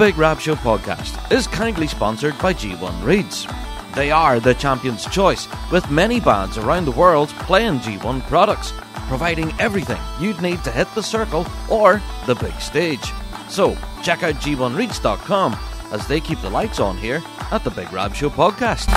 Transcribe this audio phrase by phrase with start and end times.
[0.00, 3.46] Big Rab Show podcast is kindly sponsored by G1 Reeds.
[3.94, 8.72] They are the champion's choice, with many bands around the world playing G1 products,
[9.08, 13.12] providing everything you'd need to hit the circle or the big stage.
[13.50, 15.54] So, check out G1Reeds.com
[15.92, 18.88] as they keep the lights on here at the Big Rab Show podcast.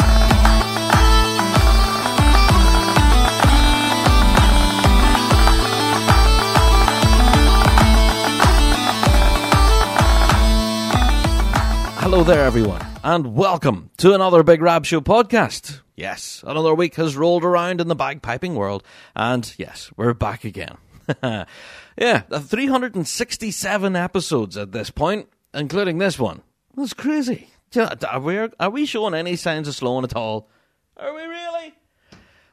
[12.13, 15.81] Hello there, everyone, and welcome to another Big Rab Show podcast.
[15.95, 18.83] Yes, another week has rolled around in the bagpiping world,
[19.15, 20.77] and yes, we're back again.
[21.23, 26.43] yeah, 367 episodes at this point, including this one.
[26.75, 27.49] That's crazy.
[27.75, 30.51] Are we, are we showing any signs of slowing at all?
[30.95, 31.73] Are we really?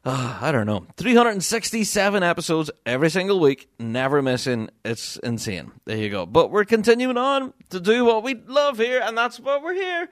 [0.03, 0.87] Uh, I don't know.
[0.97, 4.71] 367 episodes every single week, never missing.
[4.85, 5.73] It's insane.
[5.85, 6.25] There you go.
[6.25, 10.09] But we're continuing on to do what we love here, and that's what we're here.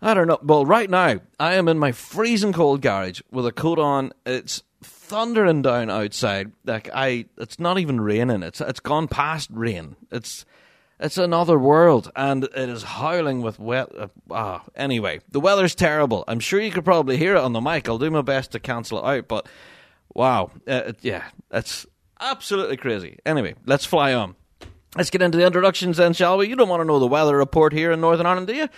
[0.00, 0.38] I don't know.
[0.42, 4.12] Well, right now, I am in my freezing cold garage with a coat on.
[4.24, 6.52] It's thundering down outside.
[6.64, 8.42] Like I, it's not even raining.
[8.42, 9.96] It's it's gone past rain.
[10.10, 10.46] It's
[11.00, 13.88] it's another world, and it is howling with wet.
[13.96, 16.24] Uh, ah, anyway, the weather's terrible.
[16.28, 17.88] I'm sure you could probably hear it on the mic.
[17.88, 19.48] I'll do my best to cancel it out, but
[20.14, 21.86] wow, uh, yeah, it's
[22.20, 23.18] absolutely crazy.
[23.24, 24.36] Anyway, let's fly on.
[24.96, 26.48] Let's get into the introductions then, shall we?
[26.48, 28.68] You don't want to know the weather report here in Northern Ireland, do you?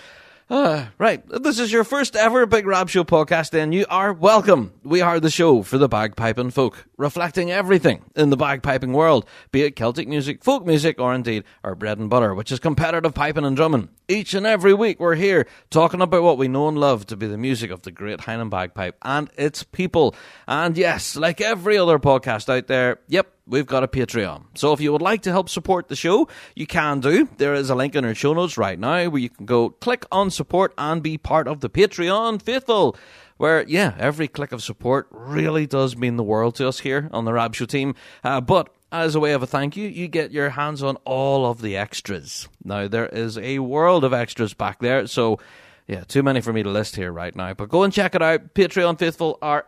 [0.50, 1.22] Uh, right.
[1.28, 4.72] This is your first ever Big Rab Show podcast, and you are welcome.
[4.82, 9.62] We are the show for the bagpiping folk, reflecting everything in the bagpiping world, be
[9.62, 13.44] it Celtic music, folk music, or indeed our bread and butter, which is competitive piping
[13.44, 13.88] and drumming.
[14.08, 17.26] Each and every week, we're here talking about what we know and love to be
[17.26, 20.14] the music of the great Highland bagpipe and its people.
[20.46, 24.44] And yes, like every other podcast out there, yep, we've got a Patreon.
[24.54, 27.28] So if you would like to help support the show, you can do.
[27.38, 30.04] There is a link in our show notes right now where you can go click
[30.12, 32.96] on support and be part of the Patreon faithful.
[33.38, 37.24] Where, yeah, every click of support really does mean the world to us here on
[37.24, 37.94] the Rab Show team.
[38.22, 41.46] Uh, but as a way of a thank you, you get your hands on all
[41.46, 42.48] of the extras.
[42.62, 45.40] Now, there is a world of extras back there, so
[45.88, 47.54] yeah, too many for me to list here right now.
[47.54, 48.54] But go and check it out.
[48.54, 49.66] Patreon faithful are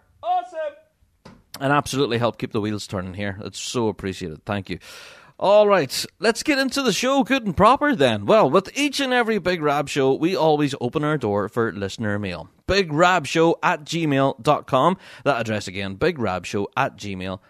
[1.61, 3.39] and absolutely help keep the wheels turning here.
[3.43, 4.45] It's so appreciated.
[4.45, 4.79] Thank you.
[5.39, 8.25] All right, let's get into the show good and proper then.
[8.25, 12.21] Well, with each and every Big Rab show, we always open our door for listener
[12.21, 12.49] mail.
[12.69, 14.97] BigRabShow at gmail.com.
[15.25, 17.41] That address again, BigRabShow at gmail.com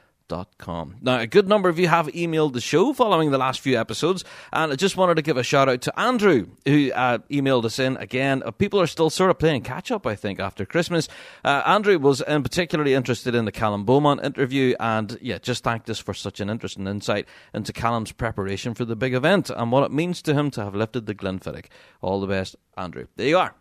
[1.02, 4.24] Now, a good number of you have emailed the show following the last few episodes,
[4.52, 7.78] and I just wanted to give a shout out to Andrew, who uh, emailed us
[7.78, 8.42] in again.
[8.44, 11.08] Uh, people are still sort of playing catch up, I think, after Christmas.
[11.44, 15.90] Uh, Andrew was in particularly interested in the Callum Beaumont interview, and yeah, just thanked
[15.90, 19.84] us for such an interesting insight into Callum's preparation for the big event and what
[19.84, 21.66] it means to him to have lifted the Glenfiddich.
[22.00, 23.06] All the best, Andrew.
[23.16, 23.54] There you are.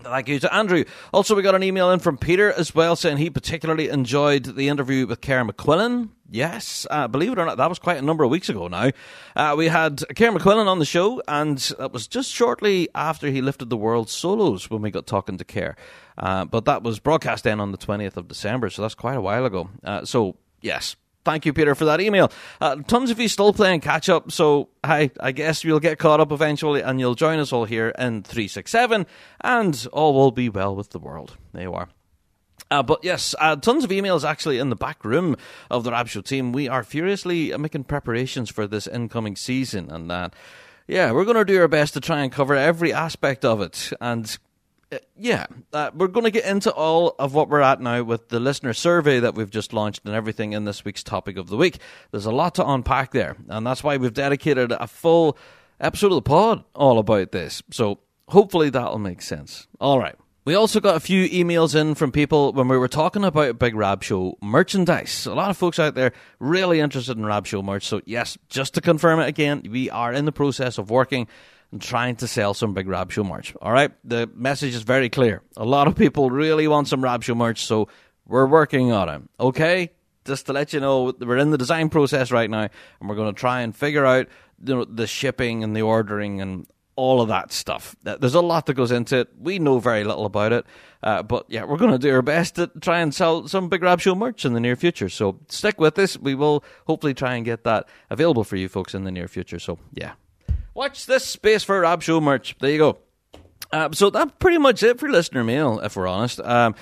[0.00, 0.84] Thank you to Andrew.
[1.12, 4.68] Also, we got an email in from Peter as well saying he particularly enjoyed the
[4.68, 6.08] interview with Kieran McQuillan.
[6.30, 8.90] Yes, uh, believe it or not, that was quite a number of weeks ago now.
[9.36, 13.42] Uh, we had Kieran McQuillan on the show, and it was just shortly after he
[13.42, 15.76] lifted the world solos when we got talking to Care.
[16.16, 19.20] Uh, but that was broadcast then on the 20th of December, so that's quite a
[19.20, 19.68] while ago.
[19.84, 22.32] Uh, so, yes, Thank you, Peter, for that email.
[22.60, 26.18] Uh, tons of you still playing catch up, so hi, I guess you'll get caught
[26.18, 29.06] up eventually and you'll join us all here in 367,
[29.40, 31.36] and all will be well with the world.
[31.52, 31.88] There you are.
[32.70, 35.36] Uh, but yes, uh, tons of emails actually in the back room
[35.70, 36.52] of the Rab Show team.
[36.52, 40.30] We are furiously making preparations for this incoming season, and uh,
[40.88, 43.92] yeah, we're going to do our best to try and cover every aspect of it.
[44.00, 44.36] And
[45.16, 48.40] yeah, uh, we're going to get into all of what we're at now with the
[48.40, 51.78] listener survey that we've just launched and everything in this week's topic of the week.
[52.10, 55.36] There's a lot to unpack there, and that's why we've dedicated a full
[55.80, 57.62] episode of the pod all about this.
[57.70, 59.66] So hopefully that'll make sense.
[59.80, 60.16] All right.
[60.44, 63.76] We also got a few emails in from people when we were talking about Big
[63.76, 65.24] Rab Show merchandise.
[65.24, 67.86] A lot of folks out there really interested in Rab Show merch.
[67.86, 71.28] So, yes, just to confirm it again, we are in the process of working
[71.72, 73.54] and trying to sell some big Rab Show merch.
[73.60, 75.42] All right, the message is very clear.
[75.56, 77.88] A lot of people really want some Rab Show merch, so
[78.26, 79.22] we're working on it.
[79.40, 79.90] Okay,
[80.24, 82.68] just to let you know, we're in the design process right now,
[83.00, 84.28] and we're going to try and figure out
[84.64, 87.96] you know, the shipping and the ordering and all of that stuff.
[88.02, 89.28] There's a lot that goes into it.
[89.38, 90.66] We know very little about it,
[91.02, 93.82] uh, but yeah, we're going to do our best to try and sell some Big
[93.82, 95.08] Rab Show merch in the near future.
[95.08, 96.18] So stick with us.
[96.18, 99.58] We will hopefully try and get that available for you folks in the near future.
[99.58, 100.12] So yeah,
[100.74, 102.56] Watch this space for Rab Show merch.
[102.58, 102.98] There you go.
[103.70, 106.40] Uh, so that's pretty much it for listener mail, if we're honest.
[106.40, 106.74] Um,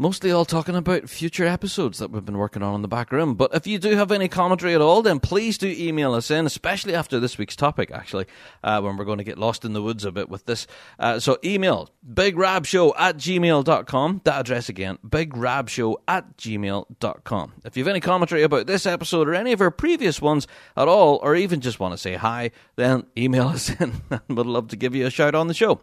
[0.00, 3.34] mostly all talking about future episodes that we've been working on in the back room.
[3.34, 6.46] But if you do have any commentary at all, then please do email us in,
[6.46, 8.24] especially after this week's topic, actually,
[8.64, 10.66] uh, when we're going to get lost in the woods a bit with this.
[10.98, 14.22] Uh, so email bigrabshow at gmail.com.
[14.24, 17.52] That address again, bigrabshow at gmail.com.
[17.64, 20.46] If you have any commentary about this episode or any of our previous ones
[20.78, 24.46] at all, or even just want to say hi, then email us in and we'd
[24.46, 25.82] love to give you a shout on the show.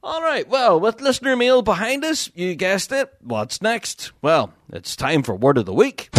[0.00, 3.12] All right, well, with listener mail behind us, you guessed it.
[3.20, 4.12] What's next?
[4.22, 6.10] Well, it's time for Word of the Week.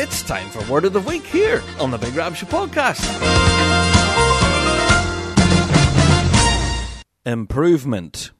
[0.00, 3.02] It's time for Word of the Week here on the Big Rab podcast.
[7.26, 8.30] Improvement.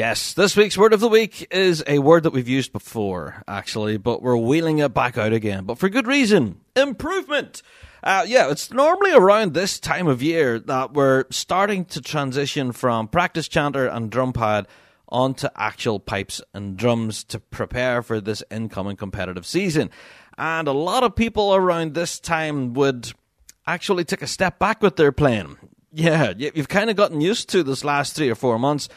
[0.00, 3.98] Yes, this week's word of the week is a word that we've used before, actually,
[3.98, 5.64] but we're wheeling it back out again.
[5.64, 7.60] But for good reason improvement.
[8.02, 13.08] Uh, yeah, it's normally around this time of year that we're starting to transition from
[13.08, 14.66] practice chanter and drum pad
[15.10, 19.90] onto actual pipes and drums to prepare for this incoming competitive season.
[20.38, 23.12] And a lot of people around this time would
[23.66, 25.58] actually take a step back with their playing.
[25.92, 28.88] Yeah, you've kind of gotten used to this last three or four months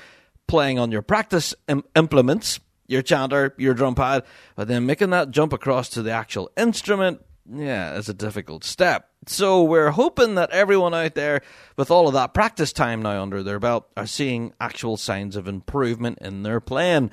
[0.47, 4.23] playing on your practice Im- implements, your chanter, your drum pad,
[4.55, 9.09] but then making that jump across to the actual instrument, yeah, is a difficult step.
[9.27, 11.41] So we're hoping that everyone out there,
[11.77, 15.47] with all of that practice time now under their belt, are seeing actual signs of
[15.47, 17.11] improvement in their playing.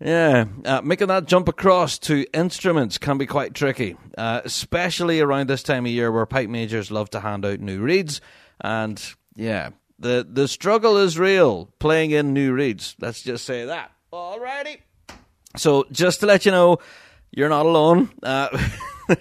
[0.00, 5.48] Yeah, uh, making that jump across to instruments can be quite tricky, uh, especially around
[5.48, 8.20] this time of year where pipe majors love to hand out new reeds.
[8.60, 9.02] And
[9.34, 12.96] yeah, the the struggle is real playing in new reeds.
[13.00, 13.92] Let's just say that.
[14.12, 14.78] Alrighty.
[15.56, 16.78] So just to let you know,
[17.30, 18.10] you're not alone.
[18.22, 18.48] Uh,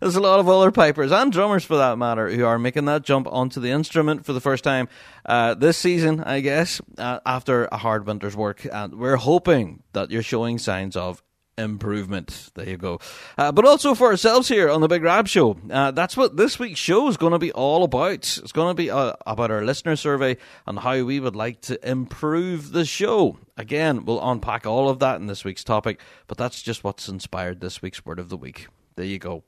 [0.00, 3.02] there's a lot of other pipers and drummers, for that matter, who are making that
[3.02, 4.88] jump onto the instrument for the first time
[5.26, 8.66] uh, this season, I guess, uh, after a hard winter's work.
[8.70, 11.22] And we're hoping that you're showing signs of
[11.58, 12.50] improvement.
[12.54, 13.00] There you go.
[13.36, 15.58] Uh, but also for ourselves here on the Big Rab Show.
[15.70, 18.38] Uh, that's what this week's show is going to be all about.
[18.38, 21.88] It's going to be uh, about our listener survey and how we would like to
[21.88, 23.38] improve the show.
[23.56, 27.60] Again, we'll unpack all of that in this week's topic, but that's just what's inspired
[27.60, 28.68] this week's Word of the Week.
[28.96, 29.44] There you go.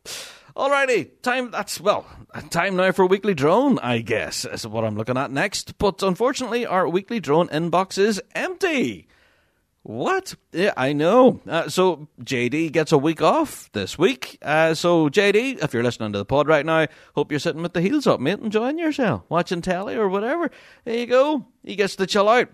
[0.57, 1.51] Alrighty, time.
[1.51, 2.07] That's well,
[2.51, 3.79] time now for weekly drone.
[3.81, 5.79] I guess is what I'm looking at next.
[5.79, 9.09] But unfortunately, our weekly drone inbox is empty.
[9.83, 10.35] What?
[10.53, 11.41] Yeah, I know.
[11.49, 14.39] Uh, so JD gets a week off this week.
[14.43, 17.73] Uh, so JD, if you're listening to the pod right now, hope you're sitting with
[17.73, 20.51] the heels up, mate, enjoying yourself, watching telly or whatever.
[20.85, 21.47] There you go.
[21.65, 22.49] He gets to chill out.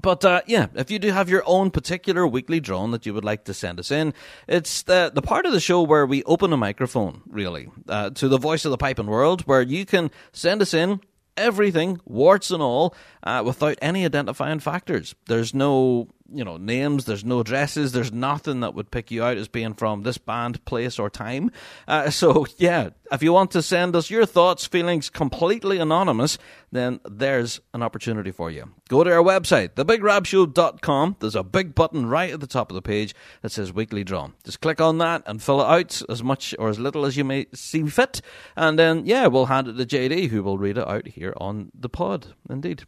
[0.00, 3.24] But uh, yeah, if you do have your own particular weekly drone that you would
[3.24, 4.12] like to send us in,
[4.48, 8.26] it's the the part of the show where we open a microphone, really, uh, to
[8.26, 11.00] the voice of the piping world, where you can send us in
[11.36, 12.94] everything, warts and all,
[13.24, 15.14] uh, without any identifying factors.
[15.26, 19.36] There's no you know names there's no addresses there's nothing that would pick you out
[19.36, 21.50] as being from this band place or time.
[21.86, 26.38] Uh, so yeah if you want to send us your thoughts feelings completely anonymous
[26.72, 28.70] then there's an opportunity for you.
[28.88, 32.82] Go to our website thebigrabshow.com there's a big button right at the top of the
[32.82, 34.30] page that says weekly draw.
[34.44, 37.24] Just click on that and fill it out as much or as little as you
[37.24, 38.22] may see fit.
[38.56, 41.70] And then yeah we'll hand it to jd who will read it out here on
[41.78, 42.84] the pod indeed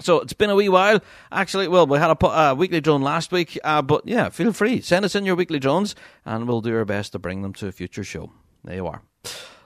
[0.00, 1.00] so it's been a wee while.
[1.30, 4.80] Actually, well, we had a uh, weekly drone last week, uh, but yeah, feel free.
[4.80, 7.68] Send us in your weekly drones and we'll do our best to bring them to
[7.68, 8.30] a future show.
[8.64, 9.02] There you are.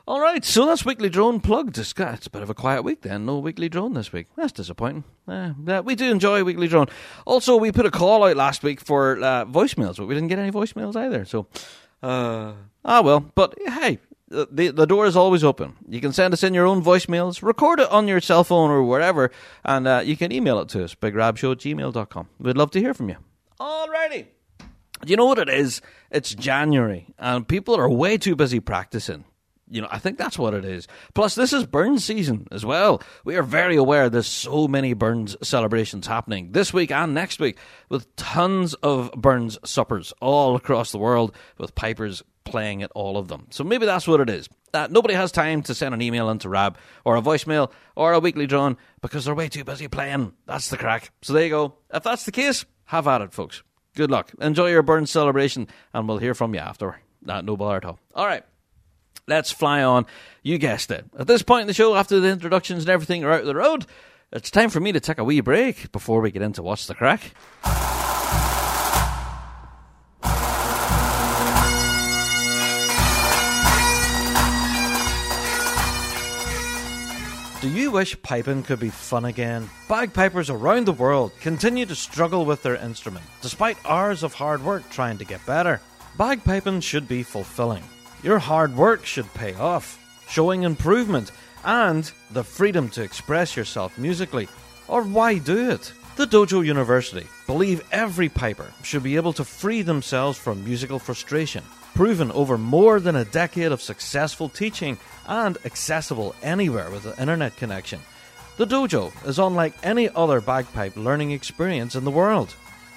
[0.08, 1.76] All right, so that's weekly drone plugged.
[1.76, 3.26] It's, it's a bit of a quiet week then.
[3.26, 4.26] No weekly drone this week.
[4.37, 5.04] That's disappointing.
[5.26, 6.87] Uh, yeah, we do enjoy weekly drone.
[7.26, 10.38] Also, we put a call out last week for uh, voicemails, but we didn't get
[10.38, 11.26] any voicemails either.
[11.26, 11.47] So,
[12.02, 12.54] uh,
[12.87, 13.20] ah well.
[13.20, 13.99] But hey,
[14.30, 15.76] the the door is always open.
[15.88, 18.82] You can send us in your own voicemails, record it on your cell phone or
[18.82, 19.30] wherever,
[19.64, 22.28] and uh, you can email it to us, bigrabshow at gmail.com.
[22.38, 23.16] We'd love to hear from you.
[23.61, 24.26] Alrighty.
[25.04, 25.80] Do you know what it is?
[26.11, 29.25] It's January, and people are way too busy practicing.
[29.70, 30.88] You know, I think that's what it is.
[31.14, 33.02] Plus, this is Burns season as well.
[33.25, 37.58] We are very aware there's so many Burns celebrations happening this week and next week,
[37.90, 43.28] with tons of Burns suppers all across the world, with pipers playing at all of
[43.28, 43.47] them.
[43.50, 44.49] So maybe that's what it is.
[44.75, 48.21] Uh, nobody has time to send an email into Rab or a voicemail or a
[48.21, 50.33] weekly drone because they're way too busy playing.
[50.47, 51.11] That's the crack.
[51.23, 51.75] So there you go.
[51.93, 53.62] If that's the case, have at it, folks.
[53.95, 54.31] Good luck.
[54.40, 57.00] Enjoy your Burns celebration, and we'll hear from you after.
[57.26, 57.99] Uh, no bother at all.
[58.14, 58.45] All right.
[59.26, 60.07] Let's fly on.
[60.43, 61.05] You guessed it.
[61.19, 63.55] At this point in the show, after the introductions and everything are out of the
[63.55, 63.87] road,
[64.33, 66.95] it's time for me to take a wee break before we get into What's the
[66.95, 67.33] Crack.
[77.61, 79.69] Do you wish piping could be fun again?
[79.88, 84.88] Bagpipers around the world continue to struggle with their instrument, despite hours of hard work
[84.91, 85.81] trying to get better.
[86.17, 87.83] Bagpiping should be fulfilling.
[88.23, 89.99] Your hard work should pay off,
[90.29, 91.33] showing improvement
[91.65, 94.47] and the freedom to express yourself musically.
[94.87, 95.93] Or why do it?
[96.15, 101.65] The Dojo University believe every piper should be able to free themselves from musical frustration
[101.95, 107.57] proven over more than a decade of successful teaching and accessible anywhere with an internet
[107.57, 108.00] connection.
[108.57, 112.54] The dojo is unlike any other bagpipe learning experience in the world.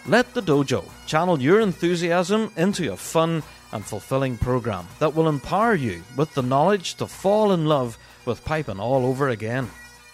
[0.07, 5.75] Let the dojo channel your enthusiasm into a fun and fulfilling program that will empower
[5.75, 9.69] you with the knowledge to fall in love with piping all over again.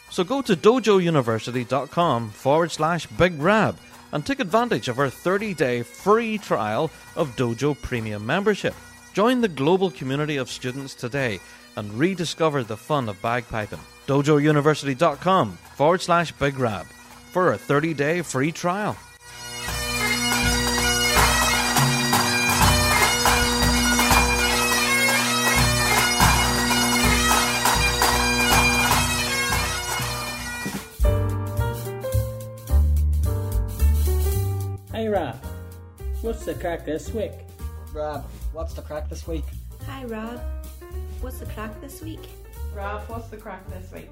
[0.09, 3.77] So go to dojouniversity.com forward slash big rab
[4.11, 8.75] and take advantage of our 30 day free trial of Dojo Premium membership.
[9.13, 11.39] Join the global community of students today
[11.75, 13.79] and rediscover the fun of bagpiping.
[14.07, 18.95] DojoUniversity.com forward slash Big Rab for a 30 day free trial.
[36.27, 37.31] What's the crack this week?
[37.93, 39.45] Rob, what's the crack this week?
[39.85, 40.41] Hi Rob,
[41.21, 42.19] what's the crack this week?
[42.75, 44.09] Rob, what's the crack this week?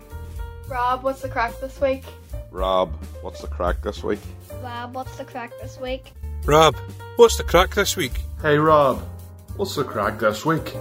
[0.65, 2.05] Rob, what's the crack this week?
[2.51, 4.21] Rob, what's the crack this week?
[4.61, 6.13] Rob, what's the crack this week?
[6.45, 6.77] Rob,
[7.17, 8.21] what's the crack this week?
[8.41, 9.03] Hey Rob,
[9.57, 10.73] what's the crack this week?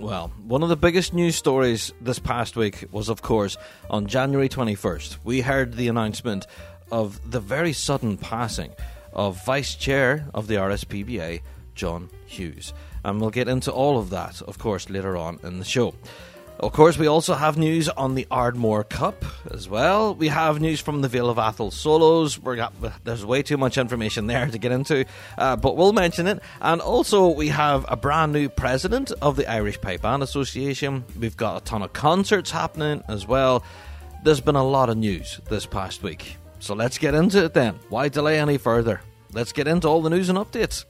[0.00, 3.56] Well, one of the biggest news stories this past week was, of course,
[3.90, 5.16] on January 21st.
[5.24, 6.46] We heard the announcement
[6.92, 8.72] of the very sudden passing
[9.12, 11.40] of Vice Chair of the RSPBA,
[11.74, 12.72] John Hughes.
[13.04, 15.94] And we'll get into all of that, of course, later on in the show.
[16.60, 20.14] Of course, we also have news on the Ardmore Cup as well.
[20.14, 22.36] We have news from the Vale of Atholl solos.
[22.36, 25.06] Got, there's way too much information there to get into,
[25.38, 26.40] uh, but we'll mention it.
[26.60, 31.06] And also, we have a brand new president of the Irish Pipe Band Association.
[31.18, 33.64] We've got a ton of concerts happening as well.
[34.22, 36.36] There's been a lot of news this past week.
[36.60, 37.80] So let's get into it then.
[37.88, 39.00] Why delay any further?
[39.32, 40.84] Let's get into all the news and updates.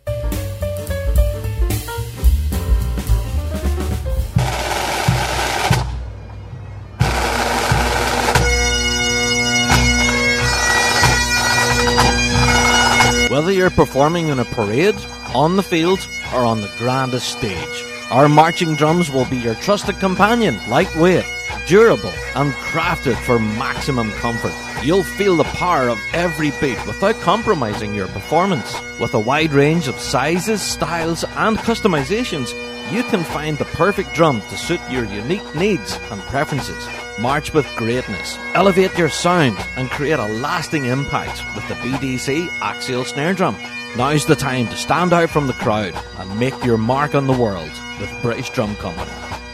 [13.31, 14.97] Whether you're performing in a parade,
[15.35, 16.01] on the field,
[16.35, 21.25] or on the grandest stage, our marching drums will be your trusted companion, lightweight,
[21.67, 24.53] durable, and crafted for maximum comfort.
[24.85, 28.75] You'll feel the power of every beat without compromising your performance.
[28.99, 32.53] With a wide range of sizes, styles, and customizations,
[32.93, 36.89] you can find the perfect drum to suit your unique needs and preferences.
[37.21, 43.05] March with greatness, elevate your sound, and create a lasting impact with the BDC Axial
[43.05, 43.57] Snare Drum.
[43.97, 47.37] Now's the time to stand out from the crowd and make your mark on the
[47.37, 49.11] world with British Drum Company.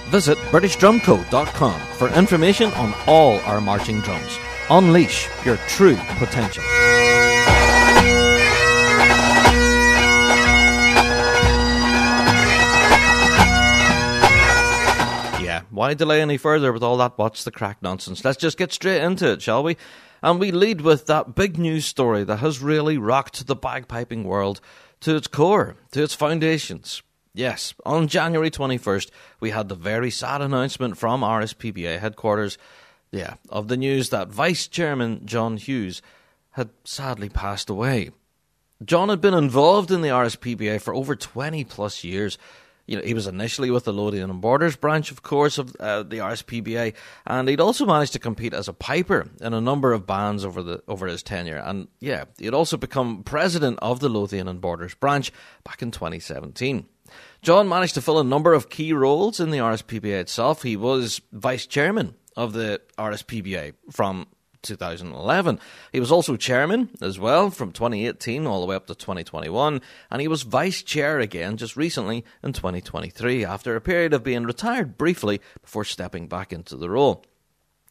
[0.09, 4.39] Visit BritishDrumCo.com for information on all our marching drums.
[4.69, 6.63] Unleash your true potential.
[15.43, 18.23] Yeah, why delay any further with all that what's the crack nonsense?
[18.23, 19.79] Let's just get straight into it, shall we?
[20.23, 24.61] And we lead with that big news story that has really rocked the bagpiping world
[25.01, 27.03] to its core, to its foundations.
[27.35, 32.57] Yes, on January 21st, we had the very sad announcement from RSPBA headquarters,
[33.11, 36.01] yeah, of the news that Vice Chairman John Hughes
[36.53, 38.11] had sadly passed away.
[38.83, 42.39] John had been involved in the RSPBA for over 20 plus years.
[42.87, 46.03] You know, he was initially with the Lothian and Borders branch, of course, of uh,
[46.03, 46.95] the RSPBA,
[47.27, 50.63] and he'd also managed to compete as a piper in a number of bands over
[50.63, 51.57] the over his tenure.
[51.57, 55.33] And yeah, he'd also become president of the Lothian and Borders branch
[55.65, 56.87] back in 2017.
[57.43, 60.63] John managed to fill a number of key roles in the RSPBA itself.
[60.63, 64.27] He was vice chairman of the RSPBA from
[64.67, 65.59] 2011.
[65.93, 69.81] He was also chairman as well from 2018 all the way up to 2021,
[70.11, 74.45] and he was vice chair again just recently in 2023 after a period of being
[74.45, 77.25] retired briefly before stepping back into the role.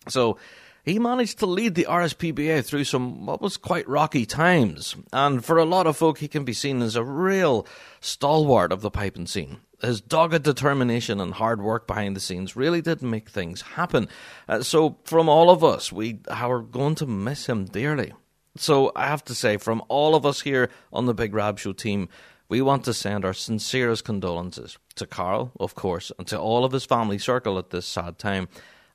[0.07, 0.37] So,
[0.85, 5.57] he managed to lead the RSPBA through some what was quite rocky times, and for
[5.57, 7.65] a lot of folk, he can be seen as a real
[8.01, 9.61] stalwart of the piping scene.
[9.85, 14.09] His dogged determination and hard work behind the scenes really did make things happen.
[14.47, 18.13] Uh, so, from all of us, we are going to miss him dearly.
[18.57, 21.73] So, I have to say, from all of us here on the Big Rab Show
[21.73, 22.09] team,
[22.47, 26.71] we want to send our sincerest condolences to Carl, of course, and to all of
[26.71, 28.47] his family circle at this sad time.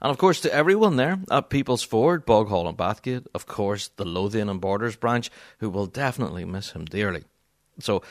[0.02, 4.04] And of course, to everyone there at People's Ford, Boghall and Bathgate, of course, the
[4.04, 7.24] Lothian and Borders branch, who will definitely miss him dearly.
[7.80, 8.02] So,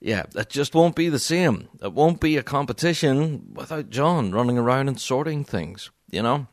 [0.00, 1.68] yeah, it just won't be the same.
[1.82, 6.46] It won't be a competition without John running around and sorting things, you know?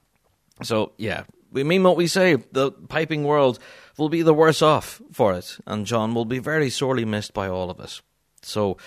[0.64, 2.36] So, yeah, we mean what we say.
[2.36, 3.60] The piping world
[3.98, 7.48] will be the worse off for it, and John will be very sorely missed by
[7.48, 8.02] all of us.
[8.42, 8.78] So,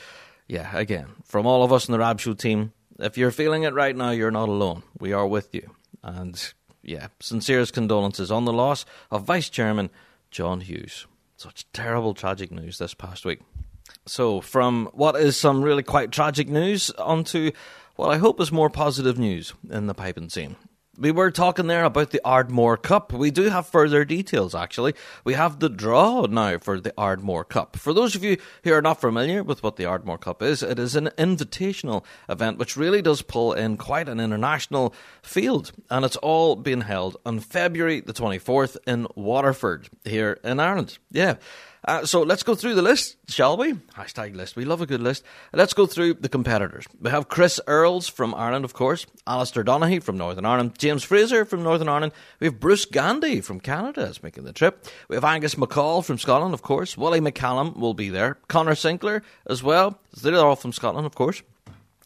[0.47, 3.95] yeah, again, from all of us in the Rab team, if you're feeling it right
[3.95, 4.83] now, you're not alone.
[4.99, 5.75] We are with you.
[6.03, 9.91] And yeah, sincerest condolences on the loss of Vice Chairman
[10.31, 11.07] John Hughes.
[11.37, 13.41] Such terrible, tragic news this past week.
[14.07, 17.53] So, from what is some really quite tragic news onto
[17.97, 20.55] what I hope is more positive news in the piping scene.
[20.97, 23.13] We were talking there about the Ardmore Cup.
[23.13, 24.95] We do have further details, actually.
[25.25, 27.77] We have the draw now for the Ardmore Cup.
[27.77, 30.79] For those of you who are not familiar with what the Ardmore Cup is, it
[30.79, 34.93] is an invitational event which really does pull in quite an international
[35.23, 35.71] field.
[35.89, 40.99] And it's all being held on February the 24th in Waterford, here in Ireland.
[41.13, 41.37] Yeah.
[41.87, 43.73] Uh, so let's go through the list, shall we?
[43.95, 44.57] Hashtag list.
[44.57, 45.25] We love a good list.
[45.53, 46.87] Let's go through the competitors.
[47.01, 51.45] We have Chris Earls from Ireland, of course, Alistair Donaghy from Northern Ireland, James Fraser
[51.45, 52.13] from Northern Ireland.
[52.41, 54.87] We have Bruce Gandy from Canada is making the trip.
[55.09, 56.99] We have Angus McCall from Scotland, of course.
[56.99, 58.39] Willie McCallum will be there.
[58.49, 60.01] Connor Sinclair as well.
[60.21, 61.43] They're all from Scotland, of course.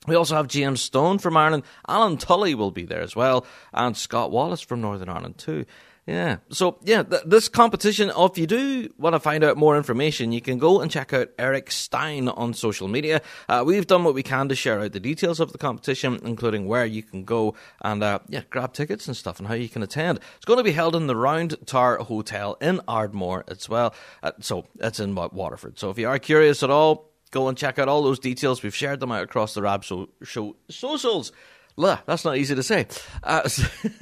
[0.07, 1.62] We also have James Stone from Ireland.
[1.87, 3.47] Alan Tully will be there as well.
[3.73, 5.64] And Scott Wallace from Northern Ireland, too.
[6.06, 6.38] Yeah.
[6.50, 10.40] So, yeah, th- this competition, if you do want to find out more information, you
[10.40, 13.23] can go and check out Eric Stein on social media.
[13.49, 16.66] Uh, we've done what we can to share out the details of the competition, including
[16.66, 19.82] where you can go and, uh, yeah, grab tickets and stuff and how you can
[19.82, 20.18] attend.
[20.37, 23.94] It's going to be held in the Round Tower Hotel in Ardmore as well.
[24.25, 25.78] Uh, so, it's in Waterford.
[25.78, 28.62] So, if you are curious at all, go and check out all those details.
[28.62, 31.30] We've shared them out across the Rab Show, show socials.
[31.76, 32.87] Blah, that's not easy to say.
[33.23, 33.49] Uh,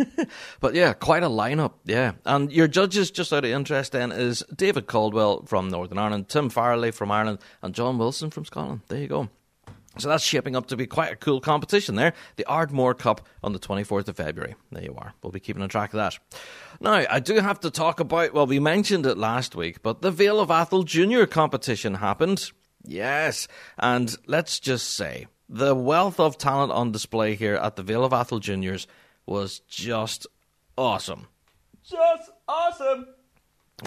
[0.61, 1.75] but yeah, quite a lineup.
[1.85, 2.13] Yeah.
[2.25, 6.51] And your judges, just out of interest, then, is David Caldwell from Northern Ireland, Tim
[6.51, 8.81] Farley from Ireland, and John Wilson from Scotland.
[8.89, 9.29] There you go.
[9.99, 12.15] So that's shaping up to be quite a cool competition there.
[12.37, 14.55] The Ardmore Cup on the 24th of February.
[14.71, 15.15] There you are.
[15.23, 16.19] We'll be keeping a track of that.
[16.81, 20.13] Now, I do have to talk about, well, we mentioned it last week, but the
[20.13, 22.53] Vale of Atholl Junior competition happened.
[22.85, 23.49] Yes.
[23.79, 28.13] And let's just say, the wealth of talent on display here at the Vale of
[28.13, 28.87] Atholl Juniors
[29.27, 30.29] was just
[30.79, 31.27] awesome.
[31.83, 33.09] Just awesome.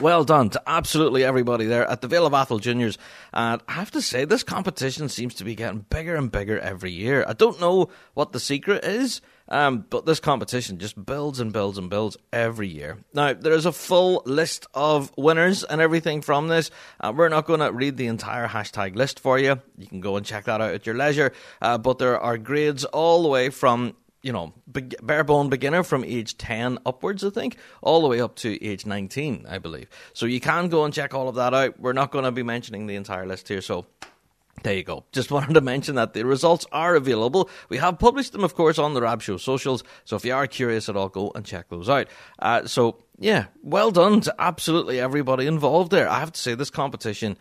[0.01, 2.97] Well done to absolutely everybody there at the Vale of Atholl Juniors.
[3.31, 6.91] And I have to say, this competition seems to be getting bigger and bigger every
[6.91, 7.23] year.
[7.25, 11.77] I don't know what the secret is, um, but this competition just builds and builds
[11.77, 12.97] and builds every year.
[13.13, 16.71] Now, there is a full list of winners and everything from this.
[16.99, 19.61] Uh, we're not going to read the entire hashtag list for you.
[19.77, 21.33] You can go and check that out at your leisure.
[21.61, 26.05] Uh, but there are grades all the way from you know, bare bone beginner from
[26.05, 29.89] age 10 upwards, I think, all the way up to age 19, I believe.
[30.13, 31.77] So you can go and check all of that out.
[31.77, 33.85] We're not going to be mentioning the entire list here, so
[34.61, 35.05] there you go.
[35.11, 37.49] Just wanted to mention that the results are available.
[37.69, 39.83] We have published them, of course, on the Rab Show socials.
[40.05, 42.07] So if you are curious at all, go and check those out.
[42.39, 46.07] Uh, so, yeah, well done to absolutely everybody involved there.
[46.09, 47.37] I have to say, this competition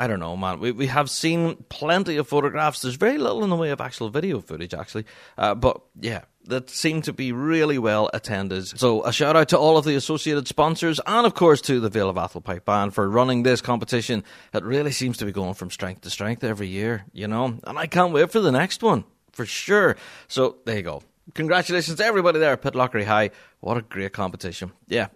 [0.00, 0.60] I don't know, man.
[0.60, 2.80] We we have seen plenty of photographs.
[2.80, 5.04] There's very little in the way of actual video footage, actually.
[5.36, 8.66] Uh, but yeah, that seem to be really well attended.
[8.66, 11.88] So a shout out to all of the associated sponsors and of course to the
[11.88, 14.24] Vale of Atholl Pipe Band for running this competition.
[14.52, 17.58] It really seems to be going from strength to strength every year, you know.
[17.64, 19.96] And I can't wait for the next one for sure.
[20.28, 21.02] So there you go.
[21.34, 23.30] Congratulations to everybody there at Pitlochry High.
[23.60, 24.72] What a great competition.
[24.88, 25.08] Yeah,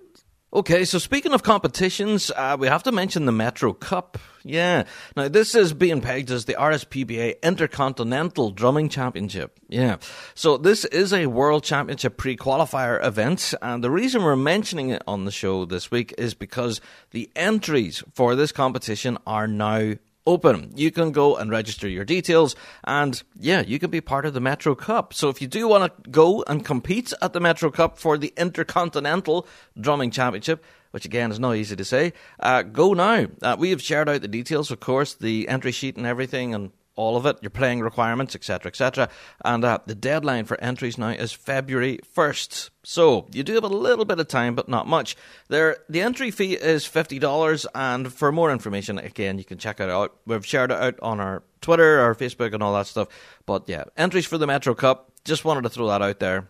[0.54, 4.18] Okay, so speaking of competitions, uh, we have to mention the Metro Cup.
[4.44, 4.84] Yeah.
[5.16, 9.58] Now, this is being pegged as the RSPBA Intercontinental Drumming Championship.
[9.68, 9.96] Yeah.
[10.34, 15.02] So, this is a World Championship pre qualifier event, and the reason we're mentioning it
[15.08, 19.94] on the show this week is because the entries for this competition are now
[20.26, 20.72] open.
[20.74, 24.40] You can go and register your details, and yeah, you can be part of the
[24.40, 25.12] Metro Cup.
[25.14, 28.32] So if you do want to go and compete at the Metro Cup for the
[28.36, 29.46] Intercontinental
[29.78, 33.26] Drumming Championship, which again is not easy to say, uh, go now.
[33.42, 36.70] Uh, we have shared out the details, of course, the entry sheet and everything, and
[36.96, 39.08] all of it, your playing requirements, etc., etc.
[39.44, 42.70] And uh, the deadline for entries now is February 1st.
[42.84, 45.16] So you do have a little bit of time, but not much.
[45.48, 49.80] There, the entry fee is fifty dollars, and for more information, again, you can check
[49.80, 50.16] it out.
[50.26, 53.08] We've shared it out on our Twitter, our Facebook, and all that stuff.
[53.46, 55.10] But yeah, entries for the Metro Cup.
[55.24, 56.48] Just wanted to throw that out there.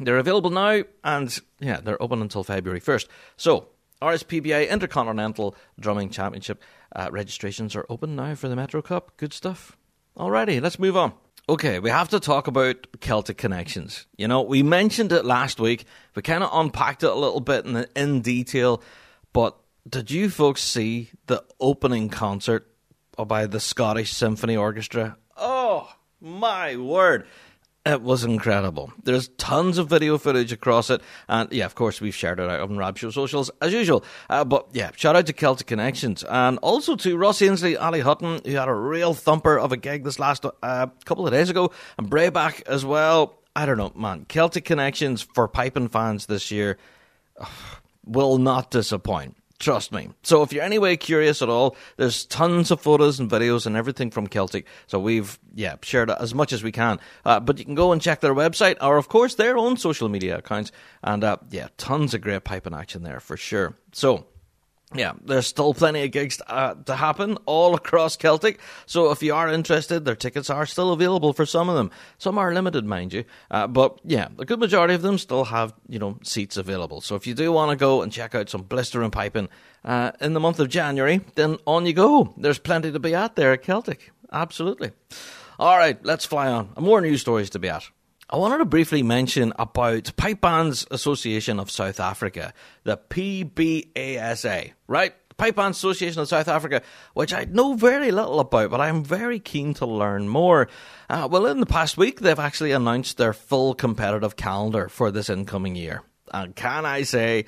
[0.00, 3.06] They're available now, and yeah, they're open until February 1st.
[3.36, 3.68] So
[4.02, 6.62] RSPBA Intercontinental Drumming Championship
[6.94, 9.16] uh, registrations are open now for the Metro Cup.
[9.16, 9.76] Good stuff.
[10.16, 11.12] Alrighty, let's move on.
[11.48, 14.06] Okay, we have to talk about Celtic connections.
[14.16, 15.86] You know, we mentioned it last week.
[16.14, 18.82] We kind of unpacked it a little bit in, in detail.
[19.32, 19.56] But
[19.88, 22.68] did you folks see the opening concert
[23.16, 25.16] by the Scottish Symphony Orchestra?
[25.36, 27.26] Oh, my word.
[27.84, 28.92] It was incredible.
[29.02, 32.60] There's tons of video footage across it, and yeah, of course, we've shared it out
[32.60, 34.04] on Rab Show socials as usual.
[34.30, 38.40] Uh, but yeah, shout out to Celtic Connections and also to Ross Ainslie, Ali Hutton,
[38.44, 41.72] who had a real thumper of a gig this last uh, couple of days ago,
[41.98, 43.40] and Breabach as well.
[43.56, 44.26] I don't know, man.
[44.28, 46.78] Celtic Connections for piping fans this year
[48.06, 49.36] will not disappoint.
[49.62, 50.08] Trust me.
[50.24, 54.10] So if you're anyway curious at all, there's tons of photos and videos and everything
[54.10, 54.66] from Celtic.
[54.88, 56.98] So we've, yeah, shared as much as we can.
[57.24, 60.08] Uh, but you can go and check their website or, of course, their own social
[60.08, 60.72] media accounts.
[61.04, 63.76] And, uh, yeah, tons of great piping action there for sure.
[63.92, 64.26] So
[64.94, 68.60] yeah, there's still plenty of gigs to, uh, to, happen all across Celtic.
[68.86, 71.90] So if you are interested, their tickets are still available for some of them.
[72.18, 73.24] Some are limited, mind you.
[73.50, 77.00] Uh, but yeah, the good majority of them still have, you know, seats available.
[77.00, 79.48] So if you do want to go and check out some blistering piping
[79.84, 82.34] uh, in the month of January, then on you go.
[82.36, 84.12] There's plenty to be at there at Celtic.
[84.32, 84.92] Absolutely.
[85.58, 86.70] All right, let's fly on.
[86.78, 87.88] More news stories to be at.
[88.32, 95.14] I wanted to briefly mention about Pipe Bands Association of South Africa, the PBASA, right?
[95.36, 96.80] Pipe Bands Association of South Africa,
[97.12, 100.68] which I know very little about, but I'm very keen to learn more.
[101.10, 105.28] Uh, well, in the past week, they've actually announced their full competitive calendar for this
[105.28, 106.02] incoming year.
[106.32, 107.44] And can I say,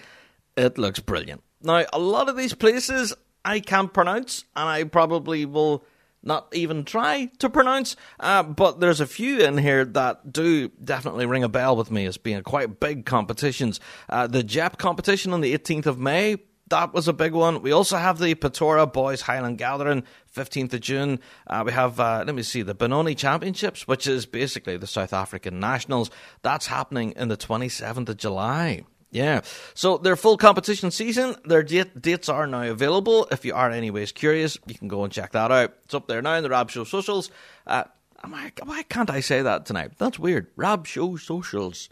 [0.54, 1.42] it looks brilliant.
[1.62, 5.82] Now, a lot of these places I can't pronounce, and I probably will
[6.24, 7.96] not even try to pronounce.
[8.18, 12.06] Uh, but there's a few in here that do definitely ring a bell with me
[12.06, 13.80] as being quite big competitions.
[14.08, 16.38] Uh, the JEP competition on the 18th of May.
[16.68, 17.60] That was a big one.
[17.60, 20.02] We also have the Pretoria Boys Highland Gathering,
[20.34, 21.20] 15th of June.
[21.46, 25.12] Uh, we have, uh, let me see, the Benoni Championships, which is basically the South
[25.12, 26.10] African Nationals.
[26.40, 28.84] That's happening in the 27th of July.
[29.14, 29.42] Yeah.
[29.74, 33.28] So their full competition season, their date, dates are now available.
[33.30, 35.72] If you are anyways curious, you can go and check that out.
[35.84, 37.30] It's up there now in the Rab Show socials.
[37.64, 37.84] Uh,
[38.24, 39.92] I, why can't I say that tonight?
[39.98, 40.48] That's weird.
[40.56, 41.88] Rab Show socials.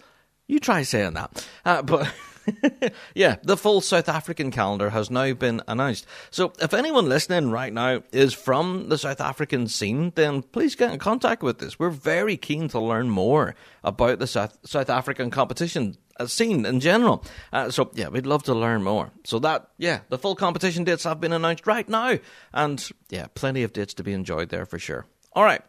[0.49, 1.47] You try saying that.
[1.65, 2.13] Uh, but
[3.15, 6.07] yeah, the full South African calendar has now been announced.
[6.31, 10.93] So if anyone listening right now is from the South African scene, then please get
[10.93, 11.79] in contact with us.
[11.79, 17.25] We're very keen to learn more about the South, South African competition scene in general.
[17.53, 19.11] Uh, so yeah, we'd love to learn more.
[19.25, 22.19] So that yeah, the full competition dates have been announced right now,
[22.53, 25.07] and yeah, plenty of dates to be enjoyed there for sure.
[25.33, 25.63] All right.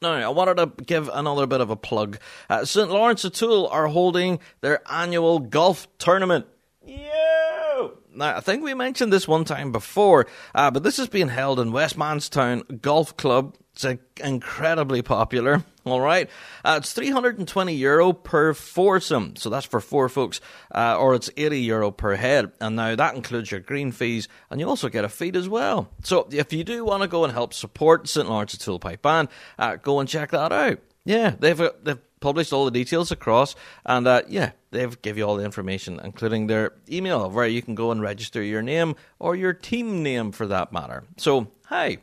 [0.00, 2.18] Now, I wanted to give another bit of a plug.
[2.48, 2.88] Uh, St.
[2.88, 6.46] Lawrence O'Toole are holding their annual golf tournament.
[6.84, 7.88] Yeah!
[8.14, 11.60] Now, I think we mentioned this one time before, uh, but this is being held
[11.60, 15.64] in Westmanstown Golf Club it's incredibly popular.
[15.84, 16.28] All right,
[16.64, 20.38] uh, it's 320 euro per foursome, so that's for four folks,
[20.74, 22.52] uh, or it's 80 euro per head.
[22.60, 25.88] And now that includes your green fees, and you also get a feed as well.
[26.02, 29.28] So if you do want to go and help support St Lawrence O'Toole Pipe Band,
[29.58, 30.78] uh, go and check that out.
[31.06, 33.54] Yeah, they've uh, they've published all the details across,
[33.86, 37.74] and uh, yeah, they've give you all the information, including their email, where you can
[37.74, 41.04] go and register your name or your team name for that matter.
[41.16, 41.98] So, hi,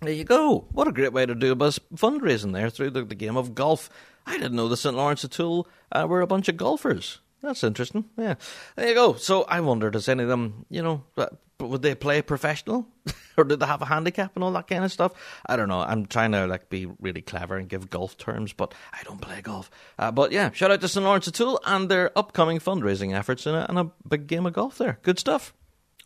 [0.00, 0.66] there you go.
[0.72, 3.54] What a great way to do a bit fundraising there through the, the, game of
[3.54, 3.90] golf.
[4.26, 4.94] I didn't know the St.
[4.94, 7.20] Lawrence O'Toole uh, were a bunch of golfers.
[7.42, 8.04] That's interesting.
[8.16, 8.34] Yeah.
[8.76, 9.14] There you go.
[9.14, 11.26] So I wondered, does any of them, you know, uh,
[11.60, 12.86] would they play professional?
[13.36, 15.12] or did they have a handicap and all that kind of stuff?
[15.46, 15.80] I don't know.
[15.80, 19.40] I'm trying to like be really clever and give golf terms, but I don't play
[19.40, 19.70] golf.
[19.98, 21.04] Uh, but yeah, shout out to St.
[21.04, 24.78] Lawrence O'Toole and their upcoming fundraising efforts in a, in a big game of golf
[24.78, 24.98] there.
[25.02, 25.54] Good stuff.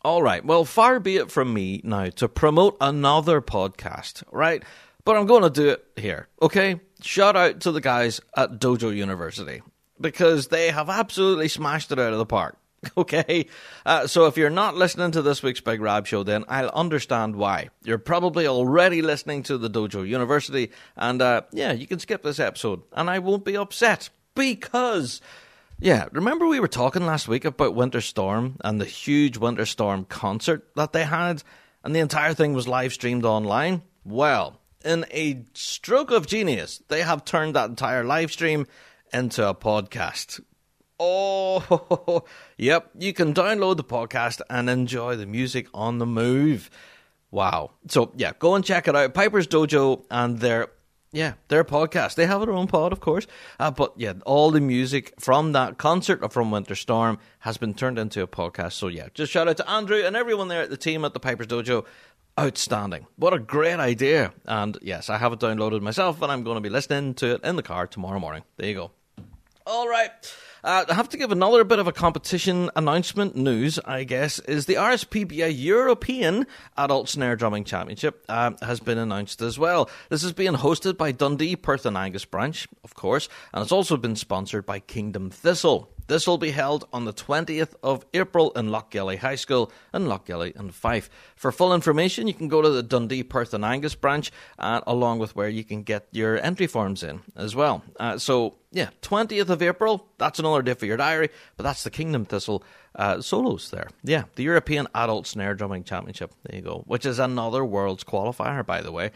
[0.05, 0.45] All right.
[0.45, 4.65] Well, far be it from me now to promote another podcast, right?
[5.05, 6.81] But I'm going to do it here, okay?
[7.01, 9.62] Shout out to the guys at Dojo University
[10.01, 12.59] because they have absolutely smashed it out of the park.
[12.97, 13.47] Okay,
[13.87, 17.37] uh, so if you're not listening to this week's Big Rab show, then I'll understand
[17.37, 17.69] why.
[17.85, 22.41] You're probably already listening to the Dojo University, and uh, yeah, you can skip this
[22.41, 25.21] episode, and I won't be upset because
[25.83, 30.05] yeah, remember we were talking last week about Winter Storm and the huge Winter Storm
[30.05, 31.42] concert that they had,
[31.83, 33.83] and the entire thing was live streamed online?
[34.05, 38.68] Well, in a stroke of genius, they have turned that entire live stream
[39.12, 40.40] into a podcast.
[41.01, 42.25] Oh,
[42.57, 46.71] yep, you can download the podcast and enjoy the music on the move.
[47.33, 47.73] Wow.
[47.88, 49.14] So, yeah, go and check it out.
[49.14, 50.68] Piper's Dojo and their
[51.12, 52.14] yeah, their podcast.
[52.14, 53.27] They have their own pod, of course.
[53.61, 57.75] Uh, but yeah, all the music from that concert or from Winter Storm has been
[57.75, 58.72] turned into a podcast.
[58.72, 61.20] So yeah, just shout out to Andrew and everyone there at the team at the
[61.20, 61.85] Piper's Dojo.
[62.40, 63.07] outstanding.
[63.16, 64.33] What a great idea.
[64.46, 67.44] And yes, I have it downloaded myself and I'm going to be listening to it
[67.44, 68.42] in the car tomorrow morning.
[68.57, 68.90] There you go.
[69.66, 70.11] All right.
[70.64, 74.66] Uh, I have to give another bit of a competition announcement news, I guess, is
[74.66, 76.46] the RSPBA European
[76.77, 79.90] Adult Snare Drumming Championship uh, has been announced as well.
[80.09, 83.96] This is being hosted by Dundee, Perth and Angus branch, of course, and it's also
[83.96, 85.90] been sponsored by Kingdom Thistle.
[86.12, 90.55] This will be held on the 20th of April in Lochgelly High School in Lochgelly
[90.55, 91.09] and Fife.
[91.37, 95.20] For full information, you can go to the Dundee, Perth and Angus branch, uh, along
[95.20, 97.83] with where you can get your entry forms in as well.
[97.98, 101.90] Uh, so, yeah, 20th of April, that's another day for your diary, but that's the
[101.90, 102.62] Kingdom Thistle
[102.94, 103.88] uh, solos there.
[104.05, 106.35] Yeah, the European Adult Snare Drumming Championship.
[106.42, 109.12] There you go, which is another Worlds qualifier, by the way.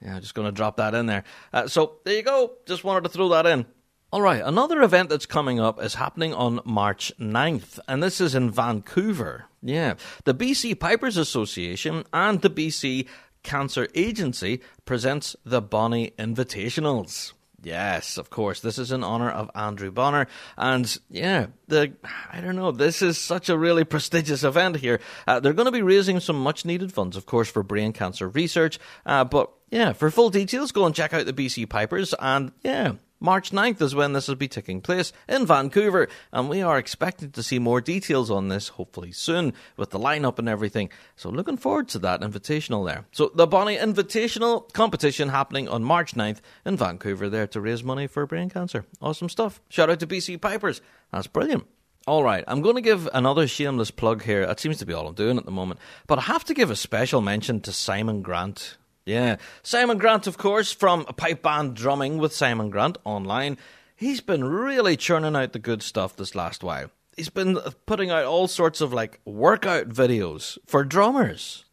[0.00, 1.24] Yeah, just going to drop that in there.
[1.52, 2.52] Uh, so, there you go.
[2.66, 3.66] Just wanted to throw that in.
[4.12, 8.36] All right, another event that's coming up is happening on March 9th, and this is
[8.36, 9.46] in Vancouver.
[9.60, 13.08] Yeah, the BC Pipers Association and the BC
[13.42, 17.32] Cancer Agency presents the Bonnie Invitationals.
[17.60, 18.60] Yes, of course.
[18.60, 21.92] This is in honor of Andrew Bonar, and yeah, the
[22.32, 22.70] I don't know.
[22.70, 25.00] This is such a really prestigious event here.
[25.26, 28.28] Uh, they're going to be raising some much needed funds, of course, for brain cancer
[28.28, 28.78] research.
[29.04, 32.92] Uh, but yeah, for full details, go and check out the BC Pipers, and yeah,
[33.20, 37.30] March 9th is when this will be taking place in Vancouver, and we are expecting
[37.30, 40.90] to see more details on this hopefully soon with the lineup and everything.
[41.16, 43.06] So, looking forward to that invitational there.
[43.12, 48.06] So, the Bonnie Invitational competition happening on March 9th in Vancouver there to raise money
[48.06, 48.84] for brain cancer.
[49.00, 49.60] Awesome stuff.
[49.68, 50.82] Shout out to BC Pipers.
[51.12, 51.66] That's brilliant.
[52.06, 54.46] All right, I'm going to give another shameless plug here.
[54.46, 55.80] That seems to be all I'm doing at the moment.
[56.06, 59.36] But I have to give a special mention to Simon Grant yeah.
[59.62, 63.56] Simon Grant, of course, from Pipe Band Drumming with Simon Grant online.
[63.94, 66.90] He's been really churning out the good stuff this last while.
[67.16, 71.64] He's been putting out all sorts of like workout videos for drummers.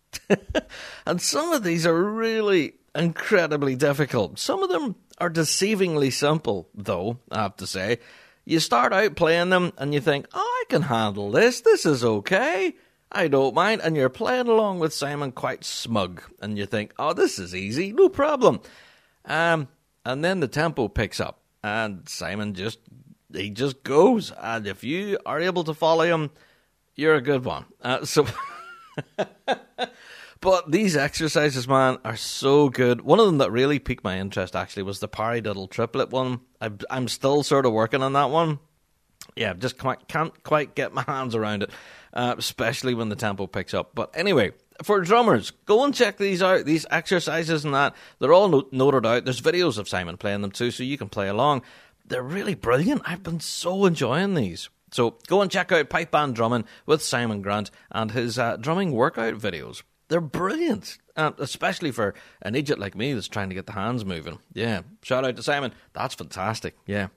[1.05, 4.39] and some of these are really incredibly difficult.
[4.39, 7.99] Some of them are deceivingly simple, though, I have to say.
[8.45, 11.61] You start out playing them and you think, oh, I can handle this.
[11.61, 12.75] This is okay.
[13.13, 13.81] I don't mind.
[13.83, 16.23] And you're playing along with Simon quite smug.
[16.41, 18.61] And you think, oh, this is easy, no problem.
[19.25, 19.67] Um,
[20.05, 21.39] and then the tempo picks up.
[21.63, 22.79] And Simon just,
[23.31, 24.31] he just goes.
[24.31, 26.31] And if you are able to follow him,
[26.95, 27.65] you're a good one.
[27.81, 28.25] Uh, so.
[30.41, 33.01] but these exercises, man, are so good.
[33.01, 36.41] One of them that really piqued my interest actually was the paradiddle triplet one.
[36.59, 38.59] I, I'm still sort of working on that one.
[39.35, 41.71] Yeah, just can't quite get my hands around it
[42.13, 43.91] uh, especially when the tempo picks up.
[43.93, 44.51] But anyway,
[44.83, 46.65] for drummers, go and check these out.
[46.65, 49.25] These exercises and that, they're all not- noted out.
[49.25, 51.63] There's videos of Simon playing them too, so you can play along.
[52.05, 53.01] They're really brilliant.
[53.05, 54.69] I've been so enjoying these.
[54.91, 58.91] So go and check out Pipe Band Drumming with Simon Grant and his uh, drumming
[58.91, 59.81] workout videos.
[60.09, 64.05] They're brilliant, uh, especially for an idiot like me that's trying to get the hands
[64.05, 64.37] moving.
[64.53, 65.73] Yeah, shout out to Simon.
[65.93, 66.75] That's fantastic.
[66.85, 67.07] Yeah.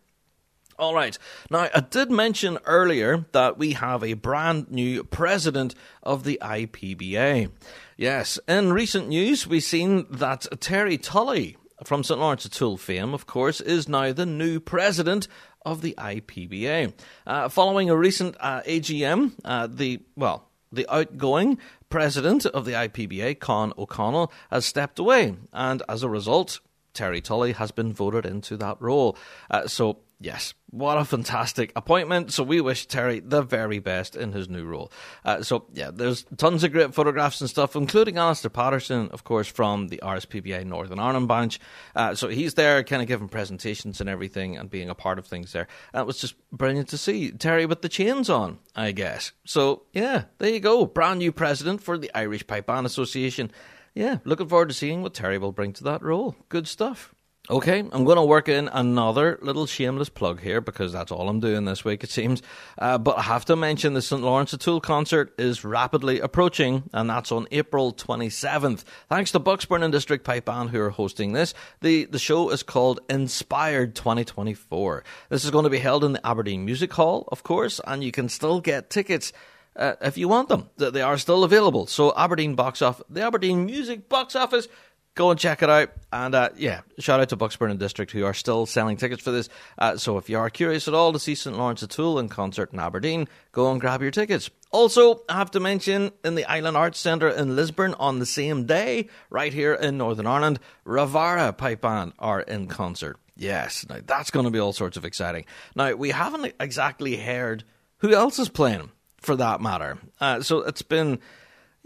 [0.79, 1.19] All right.
[1.51, 7.51] Now, I did mention earlier that we have a brand new president of the IPBA.
[7.97, 12.21] Yes, in recent news, we've seen that Terry Tully from St.
[12.21, 15.29] Lawrence O'Toole fame, of course, is now the new president
[15.65, 16.93] of the IPBA.
[17.27, 21.59] Uh, following a recent uh, AGM, uh, the, well, the outgoing
[21.89, 26.61] president of the IPBA, Con O'Connell, has stepped away, and as a result,
[26.93, 29.17] Terry Tully has been voted into that role.
[29.51, 32.33] Uh, so Yes, what a fantastic appointment.
[32.33, 34.91] So we wish Terry the very best in his new role.
[35.27, 39.47] Uh, so yeah, there's tons of great photographs and stuff, including Alistair Patterson, of course,
[39.47, 41.61] from the RSPBA Northern Ireland branch.
[41.95, 45.27] Uh, so he's there, kind of giving presentations and everything, and being a part of
[45.27, 45.69] things there.
[45.93, 49.33] And it was just brilliant to see Terry with the chains on, I guess.
[49.45, 53.51] So yeah, there you go, brand new president for the Irish Pipe Band Association.
[53.95, 56.37] Yeah, looking forward to seeing what Terry will bring to that role.
[56.49, 57.15] Good stuff.
[57.49, 61.39] Okay, I'm going to work in another little shameless plug here because that's all I'm
[61.39, 62.43] doing this week, it seems.
[62.77, 64.21] Uh, but I have to mention the St.
[64.21, 68.83] Lawrence O'Toole concert is rapidly approaching, and that's on April 27th.
[69.09, 71.55] Thanks to Bucksburn and District Pipe Band who are hosting this.
[71.83, 75.05] The, the show is called Inspired 2024.
[75.29, 78.11] This is going to be held in the Aberdeen Music Hall, of course, and you
[78.11, 79.33] can still get tickets.
[79.77, 81.87] Uh, if you want them, they are still available.
[81.87, 84.67] So Aberdeen box off, the Aberdeen Music box office
[85.17, 85.91] go and check it out.
[86.13, 89.33] And uh, yeah, shout out to Bucksburn and District who are still selling tickets for
[89.33, 89.49] this.
[89.77, 92.73] Uh, so if you are curious at all to see St Lawrence O'Toole in concert
[92.73, 94.49] in Aberdeen, go and grab your tickets.
[94.71, 98.67] Also, I have to mention in the Island Arts Centre in Lisburn on the same
[98.67, 103.17] day, right here in Northern Ireland, Ravara Pipe Band are in concert.
[103.37, 105.45] Yes, now that's going to be all sorts of exciting.
[105.75, 107.65] Now, we haven't exactly heard
[107.99, 109.99] who else is playing for that matter.
[110.21, 111.19] Uh, so it's been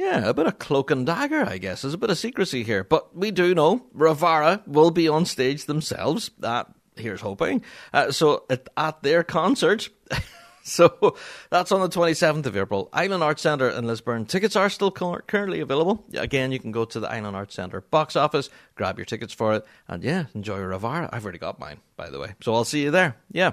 [0.01, 1.83] Yeah, a bit of cloak and dagger, I guess.
[1.83, 2.85] There's a bit of secrecy here.
[2.85, 6.31] But we do know Ravara will be on stage themselves.
[6.43, 6.65] Uh,
[6.97, 7.63] here's hoping.
[7.93, 9.91] Uh, so at, at their concert.
[10.63, 11.17] So
[11.49, 12.91] that's on the 27th of April.
[12.93, 14.27] Island Arts Centre in Lisburn.
[14.27, 16.05] Tickets are still currently available.
[16.13, 19.55] Again, you can go to the Island Arts Centre box office, grab your tickets for
[19.55, 21.09] it, and yeah, enjoy Ravara.
[21.13, 22.35] I've already got mine, by the way.
[22.43, 23.17] So I'll see you there.
[23.33, 23.53] Yeah.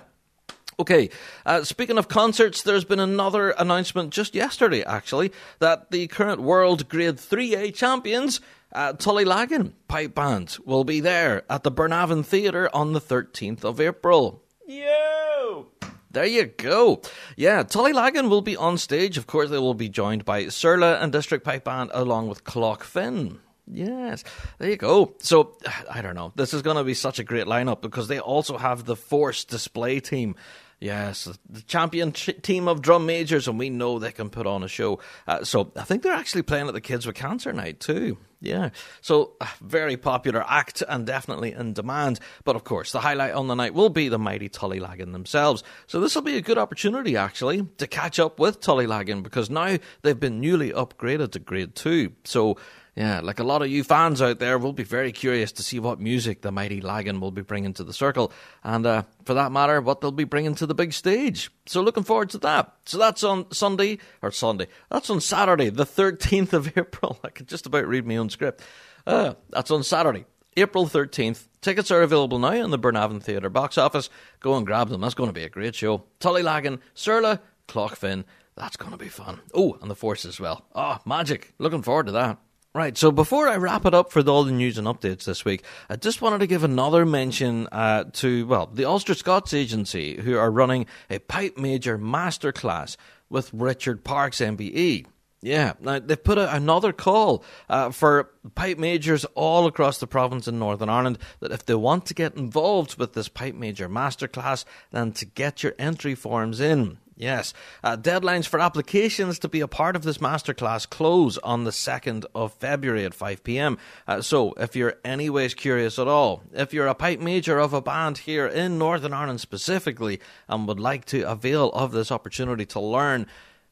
[0.79, 1.09] Okay,
[1.43, 6.87] uh, speaking of concerts, there's been another announcement just yesterday, actually, that the current world
[6.87, 8.41] Grade 3A champions,
[8.73, 13.81] uh, Tullylagan Pipe Band, will be there at the Burnavon Theatre on the 13th of
[13.81, 14.43] April.
[14.67, 15.65] Yo!
[16.11, 17.01] There you go.
[17.35, 19.17] Yeah, Tullylagan will be on stage.
[19.17, 23.39] Of course, they will be joined by Surla and District Pipe Band along with Clockfin.
[23.65, 24.23] Yes,
[24.59, 25.15] there you go.
[25.19, 25.57] So,
[25.89, 26.33] I don't know.
[26.35, 29.43] This is going to be such a great lineup because they also have the Force
[29.43, 30.35] display team
[30.79, 34.67] Yes, the champion team of drum majors, and we know they can put on a
[34.67, 34.99] show.
[35.27, 38.17] Uh, so I think they're actually playing at the Kids with Cancer night too.
[38.39, 38.69] Yeah,
[39.01, 42.19] so uh, very popular act and definitely in demand.
[42.43, 45.63] But of course, the highlight on the night will be the mighty Tullylagan themselves.
[45.87, 49.77] So this will be a good opportunity actually to catch up with Tullylagan because now
[50.03, 52.11] they've been newly upgraded to Grade Two.
[52.23, 52.57] So
[52.97, 55.79] yeah, like a lot of you fans out there we'll be very curious to see
[55.79, 58.33] what music the mighty Lagan will be bringing to the circle,
[58.63, 61.51] and uh, for that matter, what they'll be bringing to the big stage.
[61.67, 62.73] So looking forward to that.
[62.86, 67.19] So that's on Sunday, or Sunday, that's on Saturday, the 13th of April.
[67.23, 68.63] I could just about read my own script.
[69.05, 71.45] Uh, that's on Saturday, April 13th.
[71.62, 74.10] Tickets are available now in the Burnavon Theatre box office.
[74.39, 75.01] Go and grab them.
[75.01, 76.05] That's going to be a great show.
[76.19, 78.23] Tullylagan, Surla, Clockfin.
[78.55, 79.41] That's going to be fun.
[79.53, 80.65] Oh, and the Force as well.
[80.73, 81.53] Oh, magic.
[81.60, 82.39] Looking forward to that.
[82.77, 85.63] Right, so before I wrap it up for all the news and updates this week,
[85.89, 90.37] I just wanted to give another mention uh, to, well, the Ulster Scots Agency, who
[90.37, 92.95] are running a Pipe Major Masterclass
[93.31, 95.07] with Richard Parks, MBE.
[95.41, 100.47] Yeah, now they've put out another call uh, for pipe majors all across the province
[100.47, 104.65] in Northern Ireland that if they want to get involved with this pipe major masterclass,
[104.91, 106.99] then to get your entry forms in.
[107.17, 107.53] Yes.
[107.84, 112.25] Uh, deadlines for applications to be a part of this masterclass close on the 2nd
[112.36, 113.80] of February at 5 pm.
[114.08, 117.82] Uh, so, if you're anyways curious at all, if you're a pipe major of a
[117.82, 122.80] band here in Northern Ireland specifically and would like to avail of this opportunity to
[122.80, 123.25] learn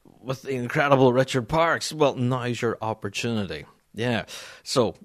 [0.03, 3.65] with the incredible Richard Parks, well, now's your opportunity.
[3.93, 4.25] Yeah.
[4.63, 4.95] So,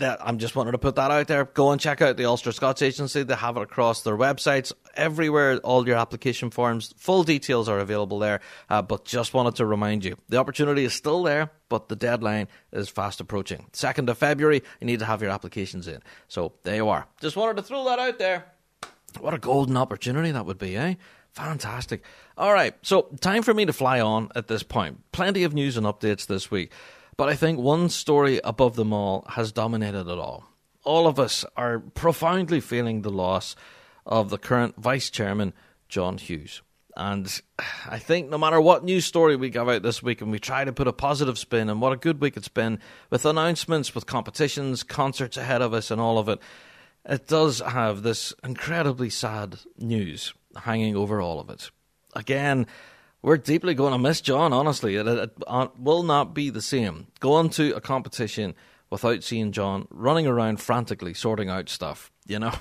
[0.00, 1.44] that I'm just wanting to put that out there.
[1.44, 3.22] Go and check out the Ulster Scots Agency.
[3.22, 5.58] They have it across their websites everywhere.
[5.58, 8.40] All your application forms, full details are available there.
[8.68, 12.48] Uh, but just wanted to remind you, the opportunity is still there, but the deadline
[12.72, 13.66] is fast approaching.
[13.72, 16.02] Second of February, you need to have your applications in.
[16.28, 17.06] So there you are.
[17.20, 18.46] Just wanted to throw that out there.
[19.18, 20.94] What a golden opportunity that would be, eh?
[21.32, 22.02] Fantastic.
[22.36, 25.00] All right, so time for me to fly on at this point.
[25.12, 26.72] Plenty of news and updates this week.
[27.20, 30.46] But I think one story above them all has dominated it all.
[30.84, 33.56] All of us are profoundly feeling the loss
[34.06, 35.52] of the current vice chairman,
[35.86, 36.62] John Hughes.
[36.96, 37.42] And
[37.86, 40.64] I think no matter what news story we give out this week, and we try
[40.64, 42.78] to put a positive spin, and what a good week it's been
[43.10, 46.38] with announcements, with competitions, concerts ahead of us, and all of it,
[47.04, 51.70] it does have this incredibly sad news hanging over all of it.
[52.16, 52.66] Again,
[53.22, 54.96] we're deeply going to miss John, honestly.
[54.96, 57.08] It, it, it, will not be the same.
[57.20, 58.54] Going to a competition
[58.88, 62.52] without seeing John running around frantically sorting out stuff, you know?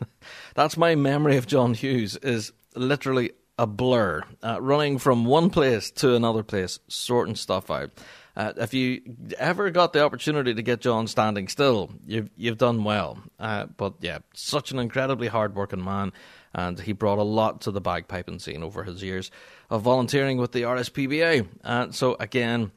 [0.54, 4.22] That's my memory of John Hughes, is literally a blur.
[4.42, 7.90] Uh, running from one place to another place, sorting stuff out.
[8.36, 9.00] Uh, if you
[9.38, 13.18] ever got the opportunity to get John standing still, you've you've done well.
[13.38, 16.12] Uh, but yeah, such an incredibly hard-working man,
[16.56, 19.30] and he brought a lot to the bagpiping scene over his years
[19.70, 21.46] of volunteering with the RSPBA.
[21.62, 22.72] Uh, so again,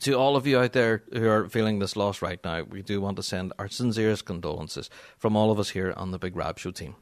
[0.00, 3.00] to all of you out there who are feeling this loss right now, we do
[3.00, 6.58] want to send our sincerest condolences from all of us here on the Big Rab
[6.58, 6.96] Show team.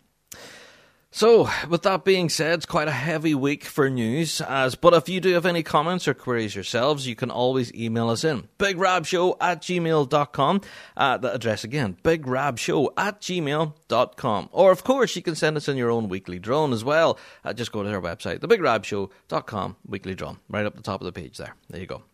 [1.15, 4.41] So, with that being said, it's quite a heavy week for news.
[4.41, 8.09] As but if you do have any comments or queries yourselves, you can always email
[8.09, 8.49] us in.
[8.59, 10.61] BigRabShow at gmail.com.
[10.97, 14.49] Uh, the address again, BigRabShow at gmail.com.
[14.53, 17.19] Or of course, you can send us in your own weekly drone as well.
[17.45, 21.13] Uh, just go to our website, thebigrabshow.com, weekly drone, right up the top of the
[21.13, 21.55] page there.
[21.69, 22.05] There you go.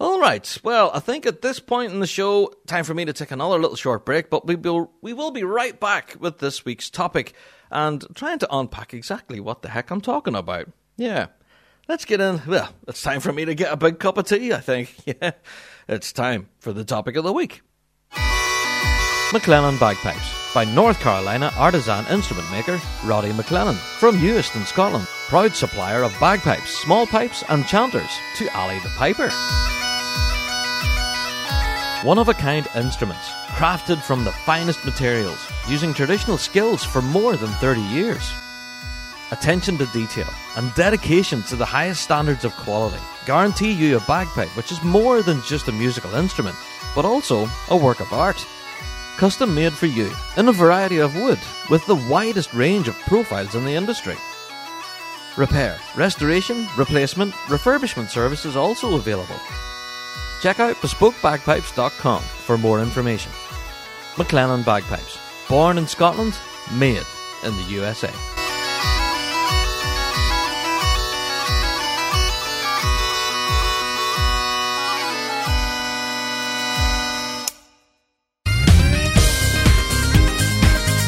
[0.00, 0.58] All right.
[0.64, 3.58] Well, I think at this point in the show, time for me to take another
[3.58, 7.34] little short break, but we will, we will be right back with this week's topic
[7.70, 10.68] and trying to unpack exactly what the heck I'm talking about.
[10.96, 11.26] Yeah.
[11.88, 12.42] Let's get in.
[12.46, 14.94] Well, it's time for me to get a big cup of tea, I think.
[15.06, 15.32] Yeah.
[15.88, 17.62] It's time for the topic of the week.
[19.32, 25.06] McLennan Bagpipes by North Carolina artisan instrument maker Roddy McLennan from Euston, Scotland.
[25.28, 29.30] Proud supplier of bagpipes, small pipes, and chanters to Ali the Piper.
[32.06, 35.38] One of a kind instruments, crafted from the finest materials,
[35.68, 38.32] using traditional skills for more than 30 years.
[39.30, 44.54] Attention to detail and dedication to the highest standards of quality guarantee you a bagpipe
[44.56, 46.56] which is more than just a musical instrument,
[46.94, 48.44] but also a work of art.
[49.16, 51.38] Custom made for you in a variety of wood
[51.70, 54.16] with the widest range of profiles in the industry.
[55.36, 59.40] Repair, restoration, replacement, refurbishment services also available.
[60.42, 63.32] Check out bespokebagpipes.com for more information.
[64.16, 66.36] McLennan Bagpipes, born in Scotland,
[66.74, 67.04] made
[67.44, 68.31] in the USA.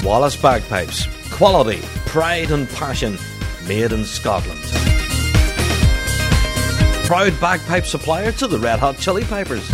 [0.05, 1.07] Wallace Bagpipes.
[1.33, 3.19] Quality, pride, and passion
[3.67, 4.61] made in Scotland.
[7.07, 9.67] Proud bagpipe supplier to the Red Hot Chili Pipers.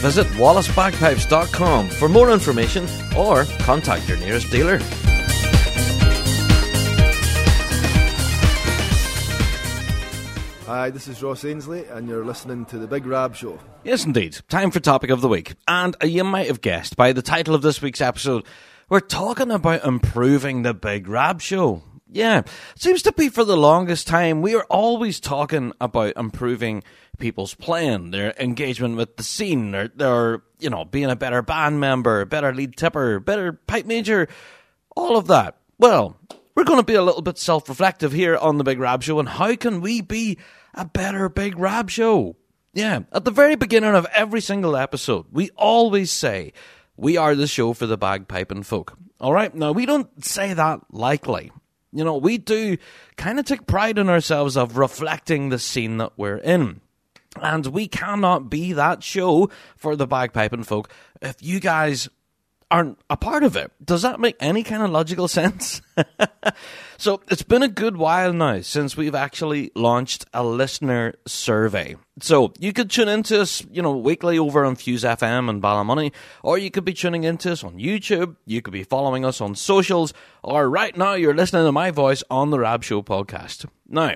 [0.00, 2.86] Visit wallacebagpipes.com for more information
[3.16, 4.78] or contact your nearest dealer.
[10.80, 13.58] Hi, this is Ross Ainslie, and you're listening to The Big Rab Show.
[13.84, 14.38] Yes, indeed.
[14.48, 15.52] Time for topic of the week.
[15.68, 18.46] And uh, you might have guessed by the title of this week's episode,
[18.88, 21.82] we're talking about improving the Big Rab Show.
[22.10, 22.44] Yeah,
[22.76, 26.82] seems to be for the longest time, we are always talking about improving
[27.18, 31.78] people's playing, their engagement with the scene, their, their, you know, being a better band
[31.78, 34.28] member, better lead tipper, better pipe major,
[34.96, 35.58] all of that.
[35.78, 36.16] Well,
[36.54, 39.18] we're going to be a little bit self reflective here on the Big Rab Show,
[39.18, 40.38] and how can we be
[40.74, 42.36] a better Big Rab Show?
[42.72, 46.52] Yeah, at the very beginning of every single episode, we always say,
[46.96, 48.96] we are the show for the bagpiping folk.
[49.20, 51.50] All right, now we don't say that lightly.
[51.92, 52.76] You know, we do
[53.16, 56.80] kind of take pride in ourselves of reflecting the scene that we're in.
[57.40, 60.90] And we cannot be that show for the bagpiping folk
[61.20, 62.08] if you guys
[62.70, 63.72] aren't a part of it.
[63.84, 65.82] Does that make any kind of logical sense?
[66.98, 71.96] so it's been a good while now since we've actually launched a listener survey.
[72.20, 76.12] So you could tune into us, you know, weekly over on Fuse FM and Ballymoney,
[76.42, 78.36] or you could be tuning into us on YouTube.
[78.46, 80.12] You could be following us on socials,
[80.42, 83.66] or right now you're listening to my voice on the Rab Show podcast.
[83.88, 84.14] Now,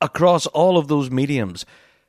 [0.00, 1.66] across all of those mediums,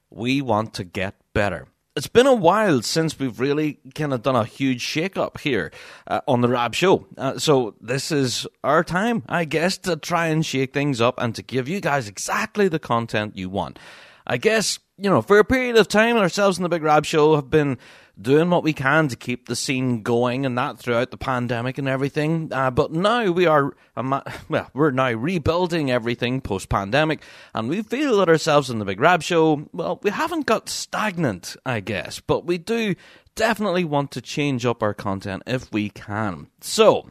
[0.09, 4.35] we want to get better it's been a while since we've really kind of done
[4.35, 5.71] a huge shake up here
[6.07, 7.05] uh, on the Rab Show.
[7.17, 11.35] Uh, so this is our time, I guess, to try and shake things up and
[11.35, 13.77] to give you guys exactly the content you want.
[14.25, 17.35] I guess, you know, for a period of time, ourselves and the Big Rab Show
[17.35, 17.77] have been
[18.21, 21.87] doing what we can to keep the scene going and that throughout the pandemic and
[21.87, 22.51] everything.
[22.51, 23.75] Uh, but now we are,
[24.49, 27.21] well, we're now rebuilding everything post pandemic,
[27.53, 31.55] and we feel that ourselves in the Big Rab Show, well, we haven't got stagnant,
[31.65, 32.95] I guess, but we do
[33.35, 36.47] definitely want to change up our content if we can.
[36.61, 37.09] So,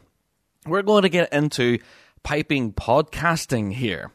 [0.65, 1.79] we're going to get into
[2.23, 4.11] piping podcasting here.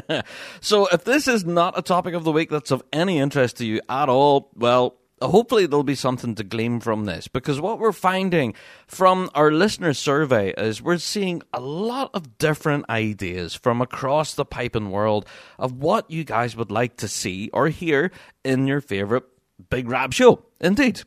[0.60, 3.66] so, if this is not a topic of the week that's of any interest to
[3.66, 4.96] you at all, well,
[5.28, 8.54] hopefully there'll be something to glean from this because what we're finding
[8.86, 14.44] from our listener survey is we're seeing a lot of different ideas from across the
[14.44, 15.26] piping world
[15.58, 18.10] of what you guys would like to see or hear
[18.44, 19.24] in your favorite
[19.70, 21.02] big rab show indeed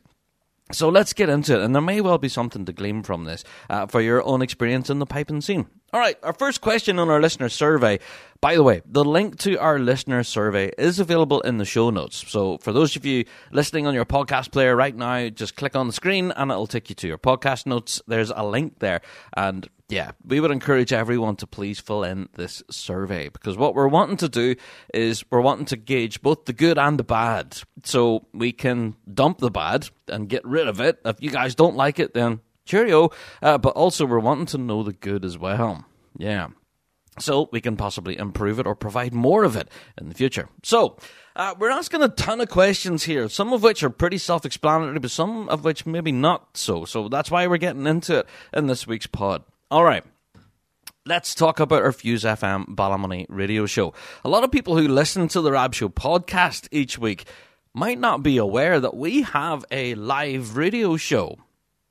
[0.72, 3.44] so let's get into it, and there may well be something to glean from this
[3.70, 5.66] uh, for your own experience in the piping scene.
[5.96, 8.00] All right, our first question on our listener survey.
[8.42, 12.22] By the way, the link to our listener survey is available in the show notes.
[12.28, 15.86] So for those of you listening on your podcast player right now, just click on
[15.86, 18.02] the screen and it'll take you to your podcast notes.
[18.06, 19.00] There's a link there.
[19.38, 23.88] And yeah, we would encourage everyone to please fill in this survey because what we're
[23.88, 24.54] wanting to do
[24.92, 27.56] is we're wanting to gauge both the good and the bad.
[27.84, 30.98] So we can dump the bad and get rid of it.
[31.06, 33.10] If you guys don't like it, then cheerio.
[33.40, 35.86] Uh, but also, we're wanting to know the good as well.
[36.18, 36.48] Yeah.
[37.18, 40.48] So we can possibly improve it or provide more of it in the future.
[40.62, 40.98] So,
[41.34, 44.98] uh, we're asking a ton of questions here, some of which are pretty self explanatory,
[44.98, 46.84] but some of which maybe not so.
[46.84, 49.44] So that's why we're getting into it in this week's pod.
[49.70, 50.04] All right.
[51.04, 53.94] Let's talk about our Fuse FM Ballymoney radio show.
[54.24, 57.26] A lot of people who listen to the Rab Show podcast each week
[57.72, 61.38] might not be aware that we have a live radio show.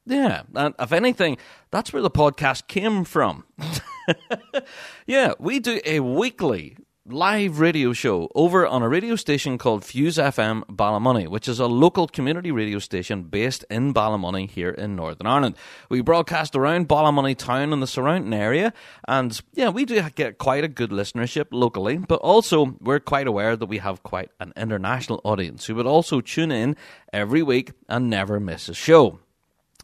[0.05, 1.37] Yeah, and if anything,
[1.71, 3.45] that's where the podcast came from.
[5.07, 6.77] yeah, we do a weekly
[7.07, 11.67] live radio show over on a radio station called Fuse FM Ballymoney, which is a
[11.67, 15.55] local community radio station based in Ballymoney here in Northern Ireland.
[15.89, 18.73] We broadcast around Ballymoney town and the surrounding area,
[19.07, 23.55] and yeah, we do get quite a good listenership locally, but also we're quite aware
[23.55, 26.75] that we have quite an international audience who would also tune in
[27.13, 29.19] every week and never miss a show.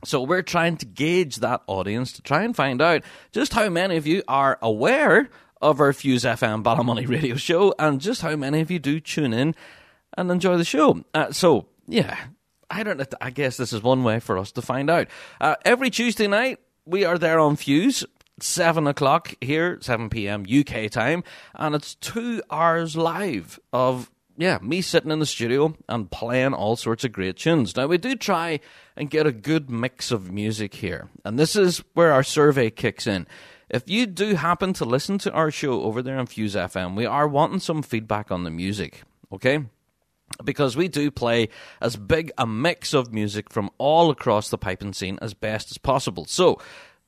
[0.04, 3.98] So we're trying to gauge that audience to try and find out just how many
[3.98, 5.30] of you are aware
[5.62, 9.34] of our Fuse FM Ballymoney radio show and just how many of you do tune
[9.34, 9.56] in
[10.18, 11.04] and enjoy the show.
[11.14, 12.18] Uh, so, yeah,
[12.70, 13.02] I don't.
[13.22, 15.08] I guess this is one way for us to find out.
[15.40, 18.06] Uh, every Tuesday night, we are there on Fuse.
[18.40, 20.46] 7 o'clock here, 7 p.m.
[20.50, 21.24] UK time,
[21.54, 24.10] and it's two hours live of
[24.42, 27.76] yeah, me sitting in the studio and playing all sorts of great tunes.
[27.76, 28.60] Now, we do try
[28.96, 33.06] and get a good mix of music here, and this is where our survey kicks
[33.06, 33.28] in.
[33.70, 37.06] If you do happen to listen to our show over there on Fuse FM, we
[37.06, 39.64] are wanting some feedback on the music, okay?
[40.44, 44.94] Because we do play as big a mix of music from all across the piping
[44.94, 46.26] scene as best as possible.
[46.26, 46.60] So,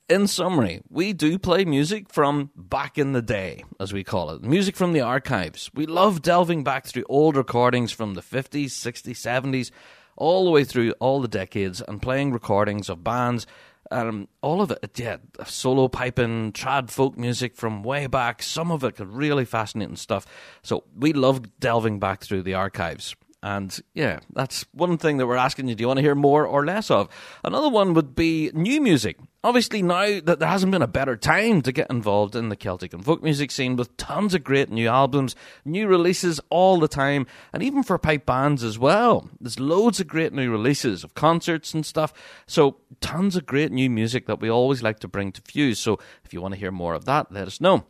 [0.08, 4.42] in summary, we do play music from back in the day, as we call it.
[4.42, 5.70] Music from the archives.
[5.74, 9.70] We love delving back through old recordings from the 50s, 60s, 70s,
[10.16, 13.46] all the way through all the decades and playing recordings of bands.
[13.90, 18.42] Um, all of it, yeah, solo piping, trad folk music from way back.
[18.42, 20.26] Some of it really fascinating stuff.
[20.62, 23.14] So we love delving back through the archives.
[23.42, 26.46] And yeah, that's one thing that we're asking you do you want to hear more
[26.46, 27.08] or less of?
[27.44, 29.18] Another one would be new music.
[29.44, 32.94] Obviously, now that there hasn't been a better time to get involved in the Celtic
[32.94, 35.36] and folk music scene with tons of great new albums,
[35.66, 39.28] new releases all the time, and even for pipe bands as well.
[39.38, 42.14] There's loads of great new releases of concerts and stuff.
[42.46, 45.78] So, tons of great new music that we always like to bring to Fuse.
[45.78, 47.84] So, if you want to hear more of that, let us know.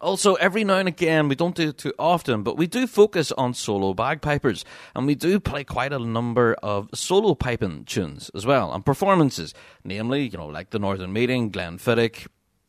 [0.00, 3.32] Also, every now and again, we don't do it too often, but we do focus
[3.32, 4.64] on solo bagpipers,
[4.94, 9.54] and we do play quite a number of solo piping tunes as well, and performances,
[9.84, 12.26] namely, you know, like the Northern Meeting, Glenfiddich,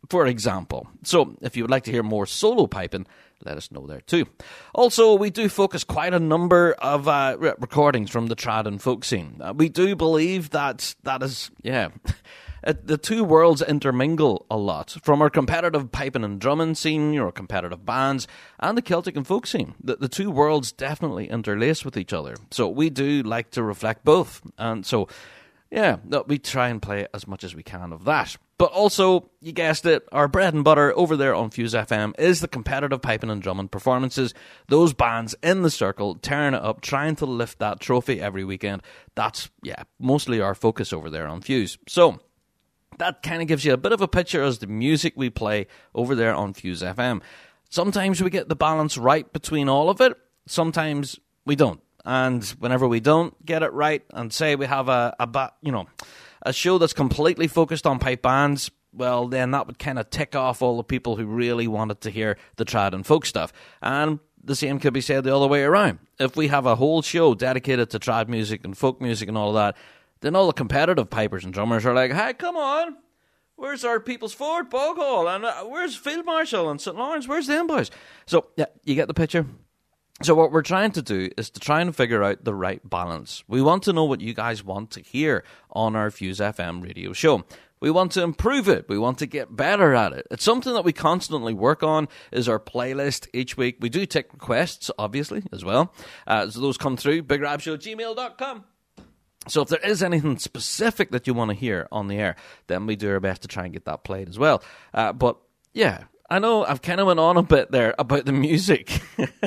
[0.09, 0.87] for example.
[1.03, 3.07] So, if you would like to hear more solo piping,
[3.43, 4.25] let us know there too.
[4.73, 9.03] Also, we do focus quite a number of uh, recordings from the trad and folk
[9.03, 9.39] scene.
[9.41, 11.89] Uh, we do believe that that is, yeah.
[12.65, 17.31] Uh, the two worlds intermingle a lot from our competitive piping and drumming scene, your
[17.31, 18.27] competitive bands,
[18.59, 19.75] and the Celtic and folk scene.
[19.83, 22.35] The, the two worlds definitely interlace with each other.
[22.51, 24.41] So we do like to reflect both.
[24.57, 25.07] And so,
[25.69, 28.35] yeah, we try and play as much as we can of that.
[28.57, 32.39] But also, you guessed it, our bread and butter over there on Fuse FM is
[32.39, 34.33] the competitive piping and drumming performances.
[34.69, 38.81] Those bands in the circle, tearing it up, trying to lift that trophy every weekend.
[39.13, 41.77] That's, yeah, mostly our focus over there on Fuse.
[41.87, 42.21] So,
[42.97, 45.67] that kind of gives you a bit of a picture as the music we play
[45.93, 47.21] over there on Fuse FM.
[47.69, 50.17] Sometimes we get the balance right between all of it,
[50.47, 51.81] sometimes we don't.
[52.05, 55.71] And whenever we don't get it right, and say we have a, a ba- you
[55.71, 55.87] know
[56.43, 60.35] a show that's completely focused on pipe bands, well, then that would kind of tick
[60.35, 63.51] off all the people who really wanted to hear the trad and folk stuff.
[63.81, 65.99] And the same could be said the other way around.
[66.19, 69.49] If we have a whole show dedicated to trad music and folk music and all
[69.49, 69.75] of that,
[70.25, 72.97] then all the competitive pipers and drummers are like, hey, come on.
[73.57, 76.97] Where's our Peoples Ford, Boghall, and uh, where's Field Marshal and St.
[76.97, 77.27] Laurence?
[77.27, 77.89] Where's them boys?
[78.25, 79.45] So, yeah, you get the picture.
[80.23, 83.43] So, what we're trying to do is to try and figure out the right balance.
[83.47, 87.13] We want to know what you guys want to hear on our Fuse FM radio
[87.13, 87.45] show.
[87.79, 88.89] We want to improve it.
[88.89, 90.27] We want to get better at it.
[90.31, 92.07] It's something that we constantly work on.
[92.31, 93.77] Is our playlist each week.
[93.79, 95.93] We do take requests, obviously, as well.
[96.25, 97.23] Uh, so those come through.
[97.23, 98.63] BigRabShow@gmail.com.
[99.47, 102.35] So if there is anything specific that you want to hear on the air,
[102.67, 104.63] then we do our best to try and get that played as well.
[104.93, 105.37] Uh, but
[105.73, 108.99] yeah, I know I've kind of went on a bit there about the music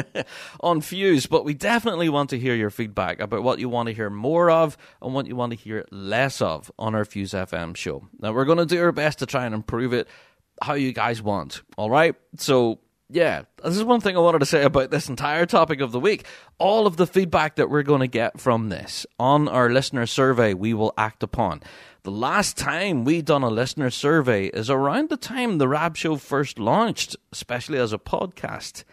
[0.60, 3.94] on Fuse, but we definitely want to hear your feedback about what you want to
[3.94, 7.76] hear more of and what you want to hear less of on our Fuse FM
[7.76, 8.06] show.
[8.20, 10.06] Now we're going to do our best to try and improve it
[10.62, 11.62] how you guys want.
[11.76, 12.78] All right, so
[13.10, 16.00] yeah, this is one thing I wanted to say about this entire topic of the
[16.00, 16.26] week.
[16.58, 20.52] All of the feedback that we're going to get from this on our listener survey,
[20.52, 21.62] we will act upon.
[22.02, 26.16] The last time we done a listener survey is around the time the Rab Show
[26.16, 28.84] first launched, especially as a podcast.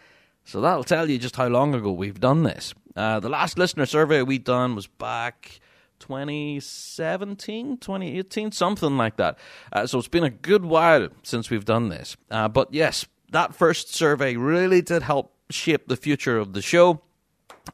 [0.44, 2.72] So that'll tell you just how long ago we've done this.
[2.94, 5.60] Uh, the last listener survey we done was back
[5.98, 9.38] 2017, 2018, something like that.
[9.72, 12.16] Uh, so it's been a good while since we've done this.
[12.30, 17.00] Uh, but yes, that first survey really did help shape the future of the show.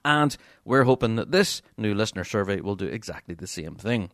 [0.05, 0.35] And
[0.65, 4.11] we're hoping that this new listener survey will do exactly the same thing.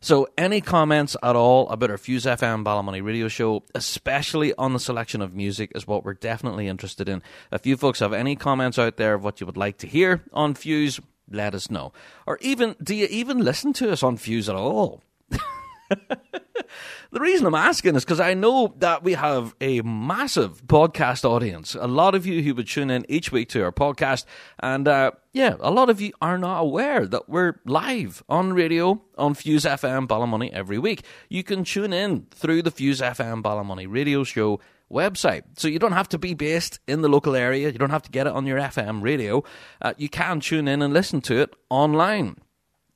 [0.00, 4.80] So, any comments at all about our Fuse FM Ballymoney radio show, especially on the
[4.80, 7.22] selection of music, is what we're definitely interested in.
[7.52, 10.22] If you folks have any comments out there of what you would like to hear
[10.32, 10.98] on Fuse,
[11.30, 11.92] let us know.
[12.26, 15.02] Or even, do you even listen to us on Fuse at all?
[17.10, 21.74] the reason I'm asking is because I know that we have a massive podcast audience.
[21.74, 24.24] A lot of you who would tune in each week to our podcast,
[24.60, 29.00] and uh, yeah, a lot of you are not aware that we're live on radio
[29.16, 31.04] on Fuse FM Ballymoney every week.
[31.28, 34.60] You can tune in through the Fuse FM Ballymoney radio show
[34.92, 35.42] website.
[35.56, 37.70] So you don't have to be based in the local area.
[37.70, 39.44] You don't have to get it on your FM radio.
[39.80, 42.36] Uh, you can tune in and listen to it online.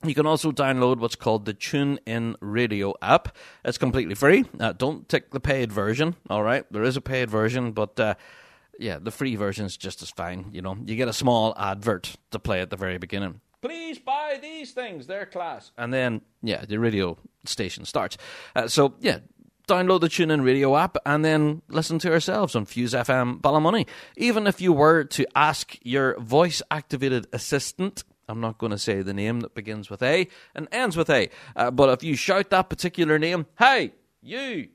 [0.04, 3.36] You can also download what's called the TuneIn Radio app.
[3.64, 4.44] It's completely free.
[4.58, 6.16] Uh, don't take the paid version.
[6.28, 8.14] All right, there is a paid version, but uh,
[8.78, 10.46] yeah, the free version is just as fine.
[10.50, 13.40] You know, you get a small advert to play at the very beginning.
[13.60, 15.70] Please buy these things; they're class.
[15.78, 18.18] And then, yeah, the radio station starts.
[18.56, 19.20] Uh, so yeah,
[19.68, 23.86] download the TuneIn Radio app and then listen to ourselves on Fuse FM Ballymoney.
[24.16, 29.02] Even if you were to ask your voice activated assistant I'm not going to say
[29.02, 31.28] the name that begins with A and ends with A.
[31.54, 34.70] Uh, but if you shout that particular name, hey, you,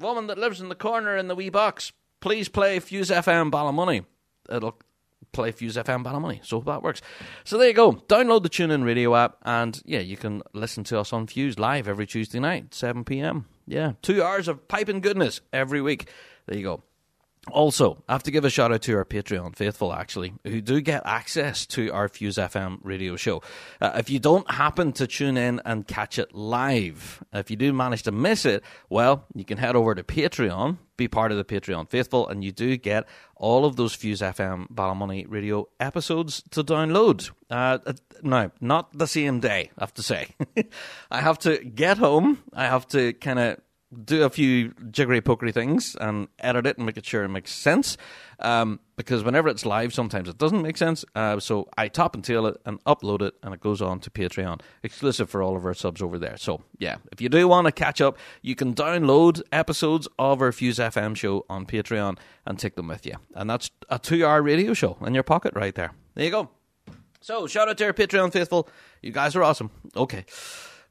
[0.00, 4.06] woman that lives in the corner in the wee box, please play Fuse FM Ballymoney.
[4.50, 4.78] It'll
[5.32, 6.42] play Fuse FM Ballymoney.
[6.42, 7.02] So that works.
[7.44, 7.92] So there you go.
[7.92, 11.86] Download the TuneIn Radio app, and yeah, you can listen to us on Fuse live
[11.86, 13.44] every Tuesday night, 7 p.m.
[13.66, 16.08] Yeah, two hours of piping goodness every week.
[16.46, 16.82] There you go.
[17.50, 20.80] Also, I have to give a shout out to our Patreon faithful, actually, who do
[20.80, 23.42] get access to our Fuse FM radio show.
[23.80, 27.72] Uh, if you don't happen to tune in and catch it live, if you do
[27.72, 31.44] manage to miss it, well, you can head over to Patreon, be part of the
[31.44, 36.62] Patreon faithful, and you do get all of those Fuse FM Ballymoney radio episodes to
[36.62, 37.32] download.
[37.50, 37.78] Uh,
[38.22, 40.28] now, not the same day, I have to say.
[41.10, 43.60] I have to get home, I have to kind of
[44.04, 47.52] do a few jiggery pokery things and edit it and make it sure it makes
[47.52, 47.96] sense.
[48.38, 51.04] Um, because whenever it's live, sometimes it doesn't make sense.
[51.14, 54.10] Uh, so I top and tail it and upload it, and it goes on to
[54.10, 56.36] Patreon, exclusive for all of our subs over there.
[56.36, 60.52] So yeah, if you do want to catch up, you can download episodes of our
[60.52, 63.14] Fuse FM show on Patreon and take them with you.
[63.34, 65.92] And that's a two-hour radio show in your pocket right there.
[66.14, 66.50] There you go.
[67.20, 68.68] So shout out to our Patreon faithful.
[69.00, 69.70] You guys are awesome.
[69.96, 70.24] Okay.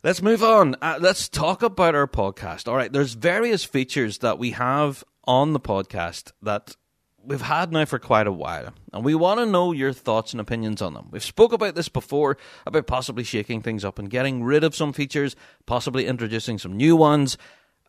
[0.03, 0.75] Let's move on.
[0.81, 2.67] Uh, let's talk about our podcast.
[2.67, 6.75] All right, there's various features that we have on the podcast that
[7.23, 10.41] we've had now for quite a while, and we want to know your thoughts and
[10.41, 11.09] opinions on them.
[11.11, 14.91] We've spoke about this before about possibly shaking things up and getting rid of some
[14.91, 15.35] features,
[15.67, 17.37] possibly introducing some new ones,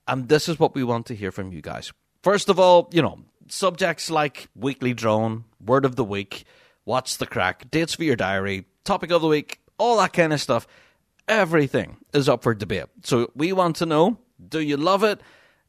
[0.07, 1.95] and this is what we want to hear from you guys.
[2.23, 6.45] First of all, you know, subjects like weekly drone, word of the week,
[6.85, 10.43] what's the crack, dates for your diary, topic of the week, all that kind of
[10.43, 10.67] stuff
[11.29, 12.87] everything is up for debate.
[13.05, 14.19] So we want to know
[14.49, 15.21] do you love it?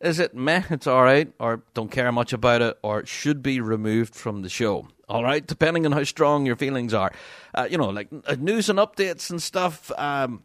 [0.01, 4.15] Is it meh, it's alright, or don't care much about it, or should be removed
[4.15, 4.87] from the show?
[5.09, 7.13] Alright, depending on how strong your feelings are.
[7.53, 9.91] Uh, you know, like uh, news and updates and stuff.
[9.97, 10.43] Um,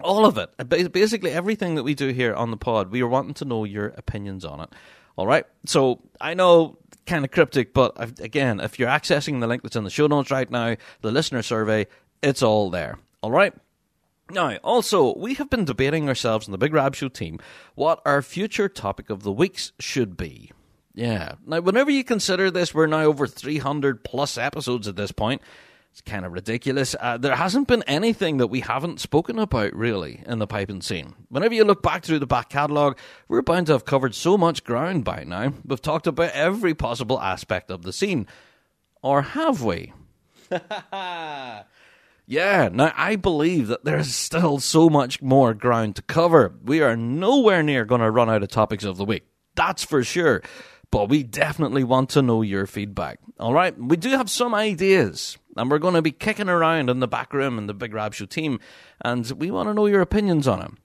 [0.00, 0.50] all of it.
[0.68, 3.88] Basically, everything that we do here on the pod, we are wanting to know your
[3.88, 4.70] opinions on it.
[5.16, 5.44] All right.
[5.66, 9.84] So I know, kind of cryptic, but again, if you're accessing the link that's in
[9.84, 11.86] the show notes right now, the listener survey,
[12.22, 12.98] it's all there.
[13.22, 13.52] All right.
[14.30, 17.38] Now, also, we have been debating ourselves in the Big Rab Show team
[17.74, 20.52] what our future topic of the weeks should be.
[20.94, 21.36] Yeah.
[21.46, 25.40] Now, whenever you consider this, we're now over 300 plus episodes at this point.
[25.92, 26.94] It's kind of ridiculous.
[27.00, 31.14] Uh, there hasn't been anything that we haven't spoken about, really, in the piping scene.
[31.30, 32.98] Whenever you look back through the back catalogue,
[33.28, 35.54] we're bound to have covered so much ground by now.
[35.64, 38.26] We've talked about every possible aspect of the scene.
[39.02, 39.92] Or have we?
[42.30, 46.54] Yeah, now I believe that there's still so much more ground to cover.
[46.62, 49.24] We are nowhere near going to run out of topics of the week.
[49.54, 50.42] That's for sure.
[50.90, 53.20] But we definitely want to know your feedback.
[53.40, 57.00] All right, we do have some ideas, and we're going to be kicking around in
[57.00, 58.60] the back room in the Big Rab Show team,
[59.00, 60.76] and we want to know your opinions on them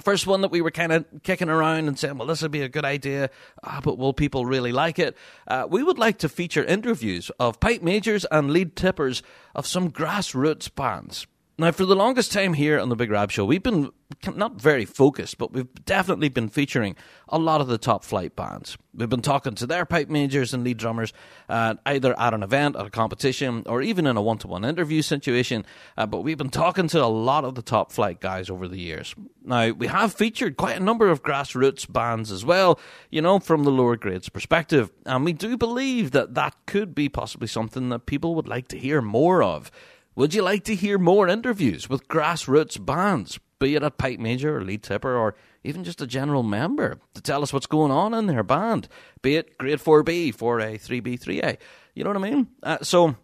[0.00, 2.62] first one that we were kind of kicking around and saying, well, this would be
[2.62, 3.30] a good idea,
[3.64, 5.16] ah, but will people really like it?
[5.46, 9.22] Uh, we would like to feature interviews of pipe majors and lead tippers
[9.54, 11.26] of some grassroots bands.
[11.58, 13.90] Now, for the longest time here on the Big Rab Show, we've been
[14.34, 16.96] not very focused, but we've definitely been featuring
[17.30, 18.76] a lot of the top flight bands.
[18.94, 21.14] We've been talking to their pipe majors and lead drummers,
[21.48, 24.66] uh, either at an event, at a competition, or even in a one to one
[24.66, 25.64] interview situation.
[25.96, 28.78] Uh, but we've been talking to a lot of the top flight guys over the
[28.78, 29.14] years.
[29.42, 32.78] Now, we have featured quite a number of grassroots bands as well,
[33.10, 34.92] you know, from the lower grades perspective.
[35.06, 38.78] And we do believe that that could be possibly something that people would like to
[38.78, 39.70] hear more of.
[40.16, 44.56] Would you like to hear more interviews with grassroots bands, be it a pipe major
[44.56, 48.14] or lead tipper or even just a general member to tell us what's going on
[48.14, 48.88] in their band,
[49.20, 51.58] be it grade 4B, 4A, 3B, 3A?
[51.94, 52.48] You know what I mean?
[52.62, 53.14] Uh, so,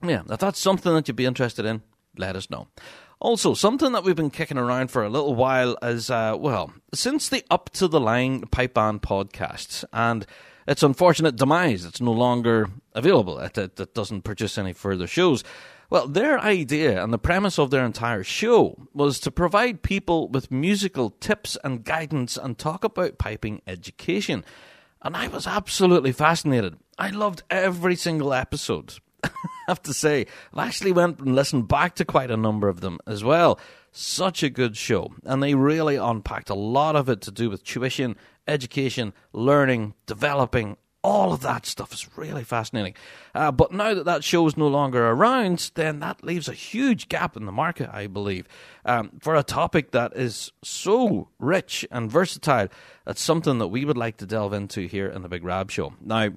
[0.00, 1.82] yeah, if that's something that you'd be interested in,
[2.16, 2.68] let us know.
[3.18, 7.28] Also, something that we've been kicking around for a little while is, uh, well, since
[7.28, 10.24] the Up to the Line Pipe Band podcast and
[10.68, 13.40] its unfortunate demise, it's no longer available.
[13.40, 15.42] It, it, it doesn't produce any further shows.
[15.90, 20.50] Well, their idea and the premise of their entire show was to provide people with
[20.50, 24.44] musical tips and guidance and talk about piping education.
[25.00, 26.76] And I was absolutely fascinated.
[26.98, 28.94] I loved every single episode.
[29.24, 29.30] I
[29.66, 32.98] have to say, I've actually went and listened back to quite a number of them
[33.06, 33.58] as well.
[33.90, 37.64] Such a good show, and they really unpacked a lot of it to do with
[37.64, 38.16] tuition,
[38.46, 40.76] education, learning, developing.
[41.04, 42.94] All of that stuff is really fascinating.
[43.34, 47.08] Uh, but now that that show is no longer around, then that leaves a huge
[47.08, 48.48] gap in the market, I believe,
[48.84, 52.68] um, for a topic that is so rich and versatile.
[53.04, 55.94] That's something that we would like to delve into here in the Big Rab Show.
[56.00, 56.30] Now,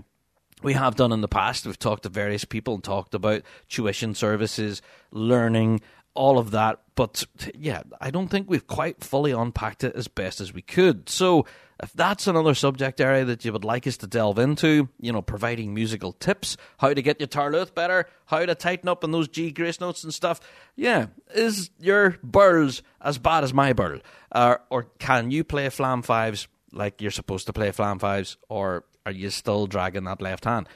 [0.62, 1.66] we have done in the past.
[1.66, 4.82] We've talked to various people and talked about tuition services,
[5.12, 5.82] learning,
[6.14, 6.82] all of that.
[6.96, 11.10] But yeah, I don't think we've quite fully unpacked it as best as we could.
[11.10, 11.46] So
[11.82, 15.22] if that's another subject area that you would like us to delve into, you know,
[15.22, 19.28] providing musical tips, how to get your taorluath better, how to tighten up on those
[19.28, 20.40] G grace notes and stuff,
[20.76, 24.00] yeah, is your birls as bad as my birl?
[24.32, 28.86] Uh, or can you play flam fives like you're supposed to play flam fives, or
[29.06, 30.68] are you still dragging that left hand?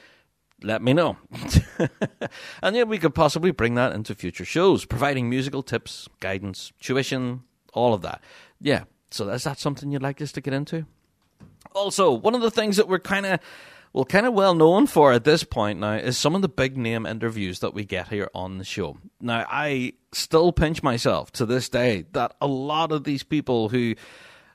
[0.62, 1.18] Let me know.
[2.62, 7.42] and yeah, we could possibly bring that into future shows, providing musical tips, guidance, tuition,
[7.74, 8.22] all of that.
[8.60, 10.86] Yeah, so is that something you'd like us to get into?
[11.76, 13.40] Also, one of the things that we're kind of
[13.96, 16.76] well, kind of well known for at this point now is some of the big
[16.76, 18.98] name interviews that we get here on the show.
[19.22, 23.94] Now, I still pinch myself to this day that a lot of these people who,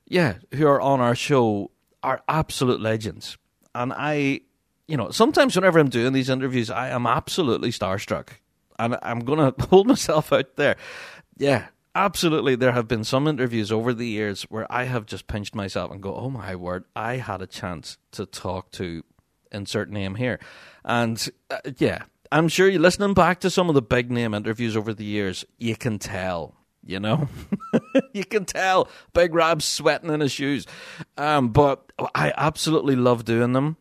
[0.06, 1.72] yeah, who are on our show
[2.04, 3.36] are absolute legends.
[3.74, 4.42] And I,
[4.88, 8.30] you know, sometimes whenever I'm doing these interviews, I am absolutely starstruck.
[8.78, 10.76] And I'm going to hold myself out there.
[11.38, 11.66] Yeah,
[11.96, 12.56] absolutely.
[12.56, 16.02] There have been some interviews over the years where I have just pinched myself and
[16.02, 19.04] go, oh my word, I had a chance to talk to
[19.52, 20.40] insert name here.
[20.84, 24.78] And uh, yeah, I'm sure you're listening back to some of the big name interviews
[24.78, 26.56] over the years, you can tell.
[26.84, 27.28] You know,
[28.14, 30.66] you can tell Big Rab's sweating in his shoes.
[31.16, 33.78] Um, but I absolutely love doing them.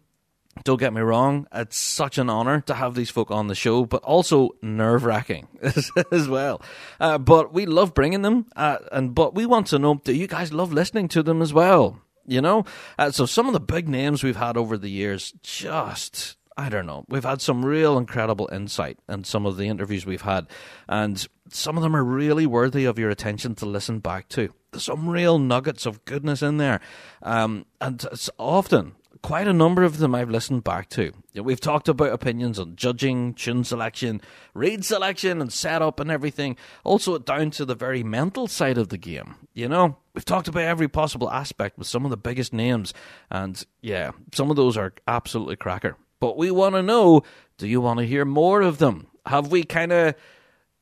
[0.65, 3.87] Don't get me wrong, it's such an honour to have these folk on the show,
[3.87, 5.49] but also nerve wracking
[6.13, 6.61] as well.
[6.99, 10.27] Uh, but we love bringing them, uh, and but we want to know do you
[10.27, 12.03] guys love listening to them as well?
[12.27, 12.65] You know,
[12.99, 16.87] uh, so some of the big names we've had over the years, just I don't
[16.87, 20.47] know, we've had some real incredible insight in some of the interviews we've had,
[20.89, 24.53] and some of them are really worthy of your attention to listen back to.
[24.73, 26.81] There's some real nuggets of goodness in there,
[27.23, 31.13] um, and it's often quite a number of them I've listened back to.
[31.35, 34.21] We've talked about opinions on judging, tune selection,
[34.55, 36.57] reed selection, and setup and everything.
[36.85, 39.37] Also, down to the very mental side of the game.
[39.55, 42.95] You know, we've talked about every possible aspect with some of the biggest names,
[43.31, 45.97] and yeah, some of those are absolutely cracker.
[46.21, 47.23] But we want to know
[47.59, 49.09] do you want to hear more of them?
[49.27, 50.15] Have we kind of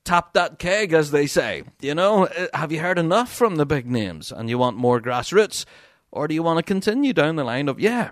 [0.05, 1.65] tapped that keg, as they say?
[1.81, 5.01] You know, uh, have you heard enough from the big names and you want more
[5.01, 5.65] grassroots?
[6.11, 8.11] Or do you want to continue down the line of, yeah,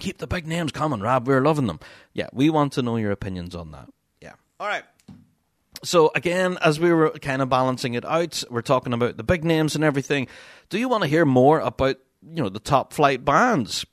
[0.00, 1.26] keep the big names coming, Rab.
[1.26, 1.80] We're loving them.
[2.12, 3.88] Yeah, we want to know your opinions on that.
[4.20, 4.34] Yeah.
[4.60, 4.84] All right.
[5.84, 9.44] So again, as we were kind of balancing it out, we're talking about the big
[9.44, 10.26] names and everything.
[10.70, 13.86] Do you want to hear more about you know the top flight bands?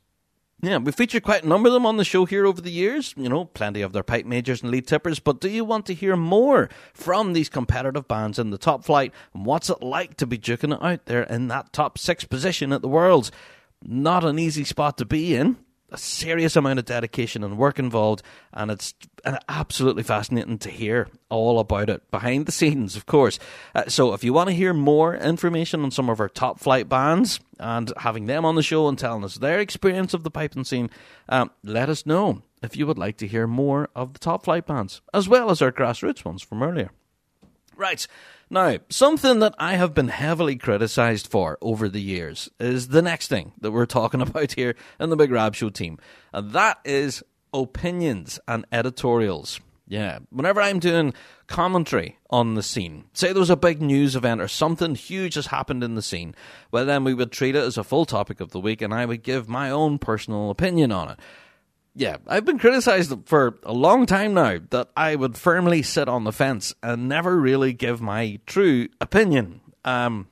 [0.61, 3.13] Yeah, we featured quite a number of them on the show here over the years.
[3.17, 5.19] You know, plenty of their pipe majors and lead tippers.
[5.19, 9.13] But do you want to hear more from these competitive bands in the top flight?
[9.33, 12.73] And what's it like to be duking it out there in that top six position
[12.73, 13.31] at the Worlds?
[13.83, 15.57] Not an easy spot to be in
[15.95, 18.21] a serious amount of dedication and work involved,
[18.53, 18.93] and it's
[19.47, 23.39] absolutely fascinating to hear all about it behind the scenes, of course.
[23.73, 26.89] Uh, so, if you want to hear more information on some of our top flight
[26.89, 30.65] bands and having them on the show and telling us their experience of the piping
[30.65, 30.89] scene,
[31.29, 34.65] um, let us know if you would like to hear more of the top flight
[34.65, 36.91] bands, as well as our grassroots ones from earlier.
[37.75, 38.05] Right.
[38.49, 43.27] Now, something that I have been heavily criticised for over the years is the next
[43.27, 45.97] thing that we're talking about here in the Big Rab Show team,
[46.31, 47.23] and that is
[47.53, 49.59] opinions and editorials.
[49.87, 51.13] Yeah, whenever I'm doing
[51.47, 55.47] commentary on the scene, say there was a big news event or something huge has
[55.47, 56.33] happened in the scene,
[56.71, 59.05] well, then we would treat it as a full topic of the week and I
[59.05, 61.19] would give my own personal opinion on it.
[61.95, 66.25] Yeah, I've been criticized for a long time now that I would firmly sit on
[66.25, 69.61] the fence and never really give my true opinion.
[69.85, 70.27] Um,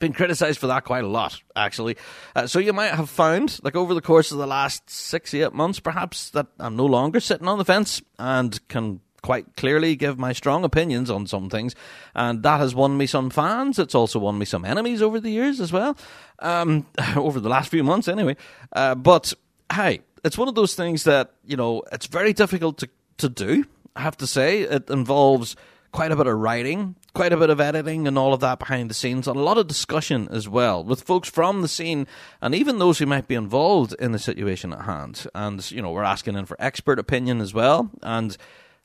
[0.00, 1.96] been criticized for that quite a lot, actually.
[2.34, 5.52] Uh, so you might have found, like over the course of the last six, eight
[5.52, 10.18] months, perhaps, that I'm no longer sitting on the fence and can quite clearly give
[10.18, 11.74] my strong opinions on some things,
[12.14, 13.78] and that has won me some fans.
[13.78, 15.96] It's also won me some enemies over the years as well,
[16.38, 16.86] um,
[17.16, 18.36] over the last few months anyway.
[18.72, 19.34] Uh, but
[19.72, 23.64] hey, it's one of those things that you know it's very difficult to to do.
[23.94, 25.56] I have to say, it involves
[25.92, 28.90] quite a bit of writing, quite a bit of editing, and all of that behind
[28.90, 32.06] the scenes, and a lot of discussion as well with folks from the scene
[32.42, 35.26] and even those who might be involved in the situation at hand.
[35.34, 38.36] And you know, we're asking in for expert opinion as well, and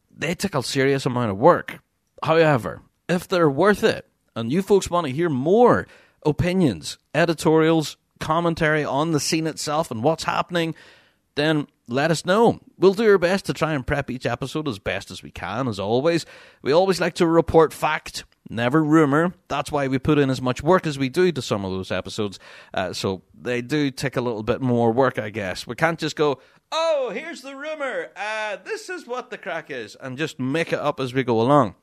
[0.10, 1.80] they take a serious amount of work.
[2.24, 5.88] However, if they're worth it, and you folks want to hear more
[6.26, 10.76] opinions, editorials, commentary on the scene itself and what's happening,
[11.36, 12.59] then let us know.
[12.77, 15.67] We'll do our best to try and prep each episode as best as we can,
[15.67, 16.25] as always.
[16.61, 19.34] We always like to report fact, never rumour.
[19.47, 21.91] That's why we put in as much work as we do to some of those
[21.91, 22.39] episodes.
[22.73, 25.67] Uh, so they do take a little bit more work, I guess.
[25.67, 26.39] We can't just go,
[26.71, 28.09] oh, here's the rumour.
[28.15, 31.41] Uh, this is what the crack is, and just make it up as we go
[31.41, 31.75] along.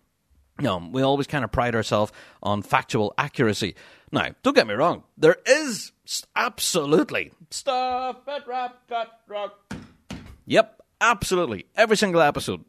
[0.61, 2.11] No, we always kind of pride ourselves
[2.43, 3.77] on factual accuracy.
[4.11, 5.93] Now, don't get me wrong, there is
[6.35, 9.75] absolutely stuff at rap got rock.
[10.47, 11.67] Yep, absolutely.
[11.77, 12.65] Every single episode.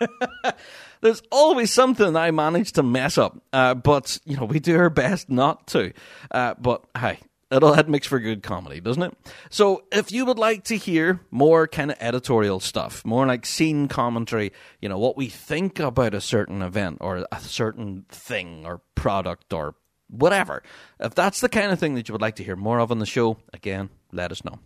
[1.00, 4.90] There's always something I manage to mess up, uh, but you know we do our
[4.90, 5.92] best not to.
[6.30, 7.18] Uh, but hey,
[7.50, 9.16] it'll it makes for good comedy, doesn't it?
[9.50, 13.88] So if you would like to hear more kind of editorial stuff, more like scene
[13.88, 18.80] commentary, you know what we think about a certain event or a certain thing or
[18.94, 19.74] product or
[20.12, 20.62] whatever.
[21.00, 22.98] If that's the kind of thing that you would like to hear more of on
[22.98, 24.58] the show, again, let us know.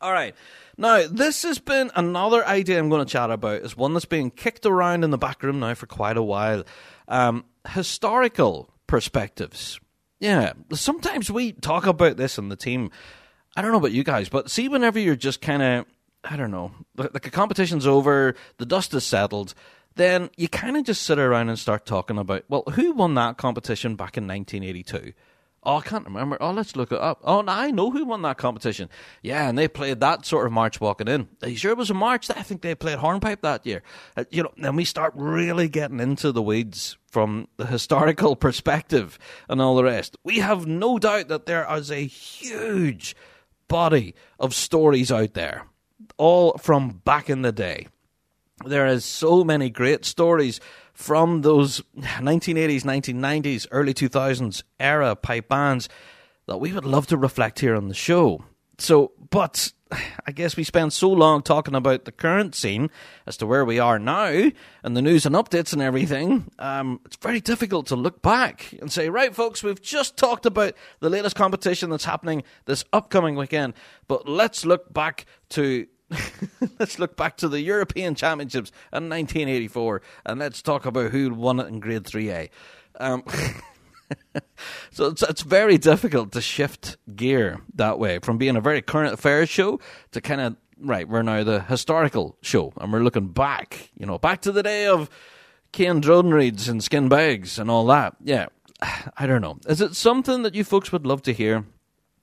[0.00, 0.34] All right.
[0.76, 3.62] Now, this has been another idea I'm going to chat about.
[3.62, 6.64] It's one that's been kicked around in the back room now for quite a while.
[7.08, 9.80] Um, historical perspectives.
[10.20, 12.90] Yeah, sometimes we talk about this in the team.
[13.56, 15.86] I don't know about you guys, but see, whenever you're just kind of,
[16.22, 19.54] I don't know, like a competition's over, the dust is settled,
[19.96, 23.36] then you kind of just sit around and start talking about, well, who won that
[23.36, 25.12] competition back in 1982?
[25.66, 26.36] Oh, I can't remember.
[26.40, 27.20] Oh, let's look it up.
[27.24, 28.90] Oh, I know who won that competition.
[29.22, 31.28] Yeah, and they played that sort of march walking in.
[31.42, 32.28] Are you sure it was a march?
[32.28, 33.82] I think they played hornpipe that year.
[34.14, 39.18] Uh, you know, then we start really getting into the weeds from the historical perspective
[39.48, 40.18] and all the rest.
[40.22, 43.16] We have no doubt that there is a huge
[43.66, 45.66] body of stories out there,
[46.18, 47.88] all from back in the day.
[48.66, 50.60] There is so many great stories
[50.92, 55.88] from those 1980s, 1990s, early 2000s era pipe bands
[56.46, 58.44] that we would love to reflect here on the show.
[58.78, 59.72] So, but
[60.26, 62.90] I guess we spend so long talking about the current scene
[63.26, 64.50] as to where we are now
[64.82, 66.50] and the news and updates and everything.
[66.58, 70.74] Um, it's very difficult to look back and say, right, folks, we've just talked about
[71.00, 73.74] the latest competition that's happening this upcoming weekend,
[74.08, 75.86] but let's look back to
[76.78, 81.60] let's look back to the European Championships in 1984 and let's talk about who won
[81.60, 82.50] it in Grade 3A.
[83.00, 83.24] Um,
[84.90, 89.14] so it's, it's very difficult to shift gear that way from being a very current
[89.14, 89.80] affairs show
[90.12, 94.18] to kind of, right, we're now the historical show and we're looking back, you know,
[94.18, 95.08] back to the day of
[95.72, 98.14] cane drone reeds and skin bags and all that.
[98.22, 98.46] Yeah,
[99.16, 99.58] I don't know.
[99.66, 101.64] Is it something that you folks would love to hear?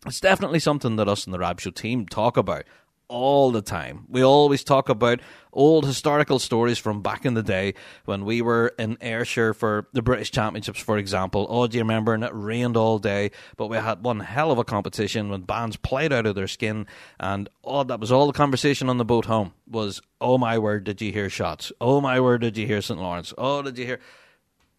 [0.06, 2.64] It's definitely something that us in the Rab Show team talk about
[3.12, 4.06] all the time.
[4.10, 5.20] We always talk about
[5.52, 7.74] old historical stories from back in the day
[8.06, 11.46] when we were in Ayrshire for the British Championships, for example.
[11.50, 12.14] Oh, do you remember?
[12.14, 15.76] And it rained all day, but we had one hell of a competition when bands
[15.76, 16.88] played out of their skin,
[17.20, 20.86] and oh, that was all the conversation on the boat home was, oh my word,
[20.86, 21.72] did you hear Shotts?
[21.82, 23.00] Oh my word, did you hear St.
[23.00, 23.34] Laurence?
[23.38, 24.00] Oh, did you hear?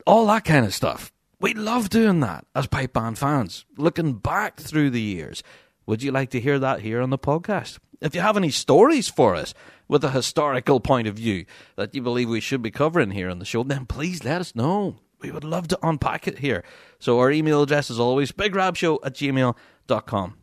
[0.06, 1.12] All that kind of stuff.
[1.38, 5.42] We love doing that as pipe band fans, looking back through the years.
[5.86, 7.78] Would you like to hear that here on the podcast?
[8.00, 9.54] If you have any stories for us
[9.88, 11.44] with a historical point of view
[11.76, 14.54] that you believe we should be covering here on the show, then please let us
[14.54, 14.96] know.
[15.20, 16.64] We would love to unpack it here.
[16.98, 20.38] So our email address is always bigrabshow at gmail.com.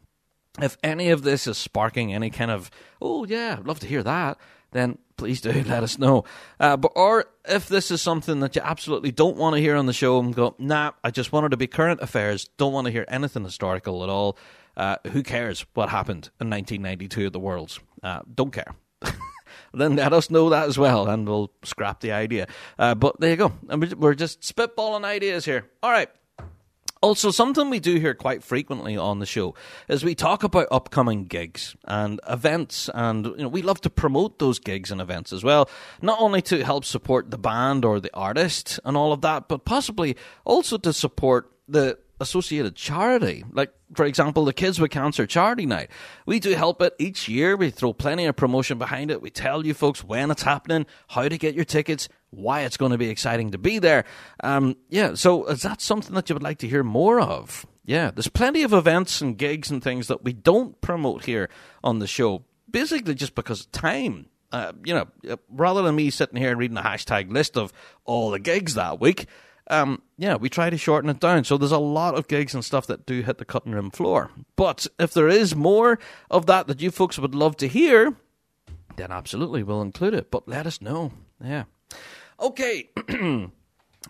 [0.62, 2.72] If any of this is sparking any kind of,
[3.02, 4.38] oh yeah, I'd love to hear that,
[4.72, 6.24] then please do let us know.
[6.60, 9.86] Uh, but or if this is something that you absolutely don't want to hear on
[9.86, 12.92] the show and go, nah, I just wanted to be current affairs, don't want to
[12.92, 14.38] hear anything historical at all,
[14.80, 17.80] uh, who cares what happened in 1992 at the Worlds?
[18.02, 18.74] Uh, don't care.
[19.74, 22.48] then let us know that as well, and we'll scrap the idea.
[22.80, 23.52] Uh, but there you go.
[23.68, 25.70] And We're just spitballing ideas here.
[25.84, 26.10] All right.
[27.02, 29.54] Also, something we do here quite frequently on the show
[29.88, 34.40] is we talk about upcoming gigs and events, and you know we love to promote
[34.40, 35.70] those gigs and events as well.
[36.02, 39.64] Not only to help support the band or the artist and all of that, but
[39.64, 43.44] possibly also to support the associated charity.
[43.52, 45.90] Like, for example, the Kids with Cancer Charity Night.
[46.26, 47.56] We do help it each year.
[47.56, 49.22] We throw plenty of promotion behind it.
[49.22, 52.92] We tell you folks when it's happening, how to get your tickets, why it's going
[52.92, 54.06] to be exciting to be there.
[54.44, 57.66] Um, yeah, so is that something that you would like to hear more of?
[57.86, 61.50] Yeah, there's plenty of events and gigs and things that we don't promote here
[61.84, 64.28] on the show, basically just because of time.
[64.52, 67.72] Uh, you know, rather than me sitting here and reading a hashtag list of
[68.06, 69.28] all the gigs that week,
[69.70, 71.44] um, yeah, we try to shorten it down.
[71.44, 74.32] So there's a lot of gigs and stuff that do hit the cutting room floor.
[74.56, 76.00] But if there is more
[76.30, 78.16] of that that you folks would love to hear,
[78.96, 80.32] then absolutely we'll include it.
[80.32, 81.12] But let us know.
[81.44, 81.66] Yeah.
[82.40, 82.90] Okay.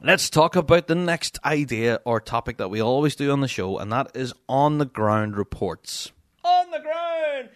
[0.01, 3.80] Let's talk about the next idea or topic that we always do on the show,
[3.80, 6.12] and that is on the ground reports.
[6.43, 7.49] On the ground!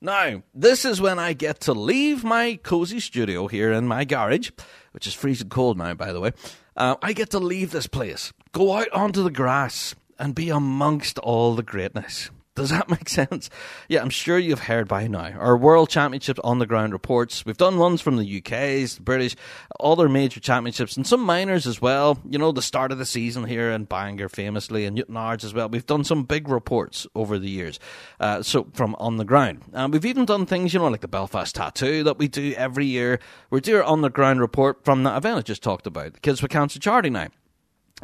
[0.00, 4.50] Now, this is when I get to leave my cozy studio here in my garage,
[4.92, 6.32] which is freezing cold now, by the way.
[6.80, 11.18] Uh, I get to leave this place, go out onto the grass, and be amongst
[11.18, 12.30] all the greatness.
[12.56, 13.48] Does that make sense?
[13.88, 15.30] Yeah, I'm sure you've heard by now.
[15.38, 17.46] Our World Championships on the ground reports.
[17.46, 19.36] We've done ones from the UK's, the British,
[19.78, 22.18] other major championships, and some minors as well.
[22.28, 25.68] You know, the start of the season here in Bangor, famously, and Newtownards as well.
[25.68, 27.78] We've done some big reports over the years.
[28.18, 31.08] Uh, so from on the ground, uh, we've even done things, you know, like the
[31.08, 33.20] Belfast Tattoo that we do every year.
[33.50, 36.20] We do our on the ground report from that event I just talked about, the
[36.20, 37.30] Kids with Cancer Charity Night.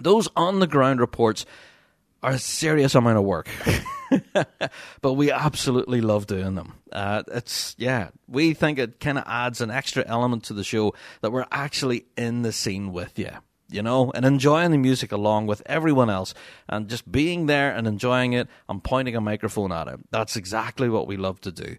[0.01, 1.47] Those on the ground reports
[2.27, 3.49] are a serious amount of work.
[5.01, 6.74] but we absolutely love doing them.
[6.91, 10.93] Uh, it's yeah, we think it kind of adds an extra element to the show
[11.20, 13.31] that we're actually in the scene with you,
[13.70, 16.35] you know, and enjoying the music along with everyone else,
[16.68, 20.01] and just being there and enjoying it and pointing a microphone at it.
[20.11, 21.77] That's exactly what we love to do.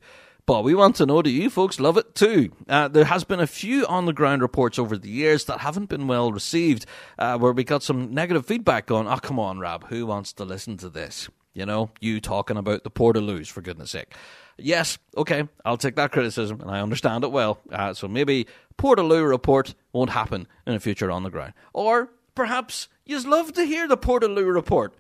[0.48, 2.54] But we want to know do you folks love it too.
[2.70, 5.90] Uh, there has been a few on the ground reports over the years that haven't
[5.90, 6.86] been well received,
[7.20, 10.46] uh, where we got some negative feedback going, oh, come on, Rab, who wants to
[10.46, 11.28] listen to this?
[11.54, 14.14] You know, you talking about the Portaloos, for goodness sake.
[14.58, 17.60] Yes, okay, I'll take that criticism, and I understand it well.
[17.70, 21.54] Uh, so maybe Portaloo report won't happen in the future on the ground.
[21.74, 24.94] Or perhaps you'd love to hear the Portaloo report.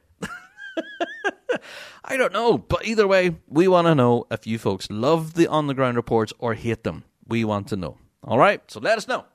[2.05, 5.47] I don't know, but either way, we want to know if you folks love the
[5.47, 7.03] on the ground reports or hate them.
[7.27, 7.97] We want to know.
[8.23, 9.25] All right, so let us know.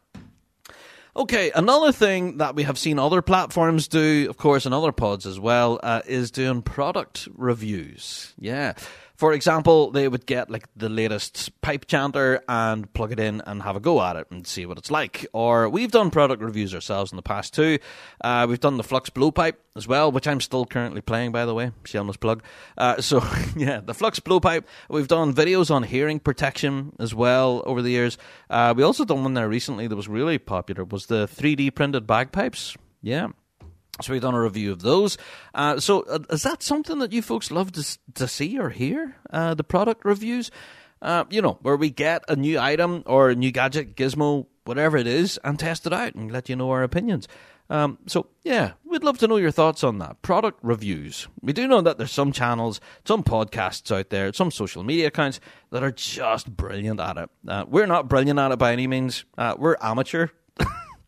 [1.15, 5.27] Okay, another thing that we have seen other platforms do, of course, and other pods
[5.27, 8.33] as well, uh, is doing product reviews.
[8.39, 8.73] Yeah.
[9.23, 13.63] For example, they would get like the latest pipe chanter and plug it in and
[13.63, 15.25] have a go at it and see what it's like.
[15.33, 17.79] Or we've done product reviews ourselves in the past too.
[18.21, 21.55] Uh, we've done the Flux blowpipe as well, which I'm still currently playing, by the
[21.55, 21.71] way.
[21.85, 22.43] Shameless plug.
[22.77, 23.23] Uh, so
[23.57, 24.65] yeah, the Flux blowpipe.
[24.89, 28.19] We've done videos on hearing protection as well over the years.
[28.51, 30.83] Uh, we also done one there recently that was really popular.
[30.83, 32.77] Was the 3D printed bagpipes?
[33.01, 33.29] Yeah.
[34.01, 35.19] So we've done a review of those.
[35.55, 39.17] Uh, so uh, is that something that you folks love to to see or hear?
[39.31, 40.51] Uh, the product reviews,
[41.03, 44.97] uh, you know, where we get a new item or a new gadget, gizmo, whatever
[44.97, 47.29] it is, and test it out and let you know our opinions.
[47.69, 50.23] Um, so yeah, we'd love to know your thoughts on that.
[50.23, 51.29] Product reviews.
[51.43, 55.39] We do know that there's some channels, some podcasts out there, some social media accounts
[55.71, 57.31] that are just brilliant at it.
[57.47, 59.27] Uh, we're not brilliant at it by any means.
[59.37, 60.29] Uh, we're amateur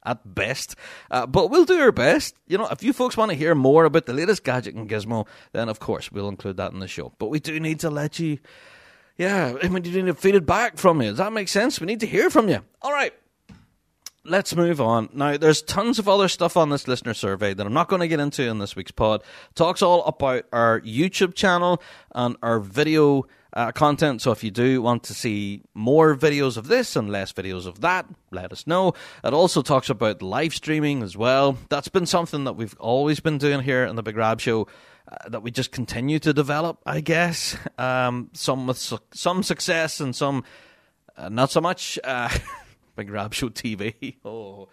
[0.04, 0.76] at best.
[1.10, 2.36] Uh, but we'll do our best.
[2.46, 5.26] You know, if you folks want to hear more about the latest gadget and gizmo,
[5.52, 7.12] then of course we'll include that in the show.
[7.18, 8.38] But we do need to let you,
[9.16, 11.08] yeah, I mean, you need to feed it back from you.
[11.08, 11.80] Does that make sense?
[11.80, 12.60] We need to hear from you.
[12.82, 13.12] All right.
[14.26, 15.10] Let's move on.
[15.12, 18.08] Now, there's tons of other stuff on this listener survey that I'm not going to
[18.08, 19.22] get into in this week's pod.
[19.54, 21.82] Talks all about our YouTube channel
[22.14, 24.20] and our video uh, content.
[24.20, 27.80] So if you do want to see more videos of this and less videos of
[27.80, 28.94] that, let us know.
[29.22, 31.56] It also talks about live streaming as well.
[31.70, 34.66] That's been something that we've always been doing here in the Big Rab Show.
[35.06, 37.56] Uh, that we just continue to develop, I guess.
[37.78, 40.44] Um, some with su- some success and some
[41.16, 41.98] uh, not so much.
[42.02, 42.30] Uh,
[42.96, 44.16] Big Rab Show TV.
[44.24, 44.68] Oh,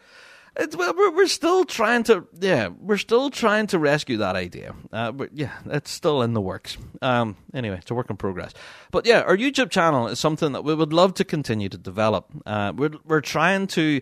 [0.56, 4.76] it's, we're, we're still trying to, yeah, we're still trying to rescue that idea.
[4.92, 6.78] Uh, but yeah, it's still in the works.
[7.02, 8.54] Um, anyway, it's a work in progress.
[8.92, 12.30] But yeah, our YouTube channel is something that we would love to continue to develop.
[12.46, 14.02] Uh, we're we're trying to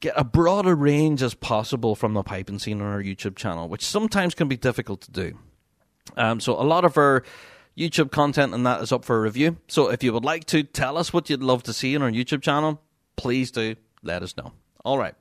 [0.00, 3.84] get a broader range as possible from the piping scene on our YouTube channel, which
[3.84, 5.38] sometimes can be difficult to do.
[6.16, 7.22] Um, so a lot of our
[7.76, 9.56] YouTube content and that is up for review.
[9.68, 12.10] So if you would like to tell us what you'd love to see on our
[12.10, 12.80] YouTube channel,
[13.16, 14.52] please do let us know.
[14.86, 15.14] All right.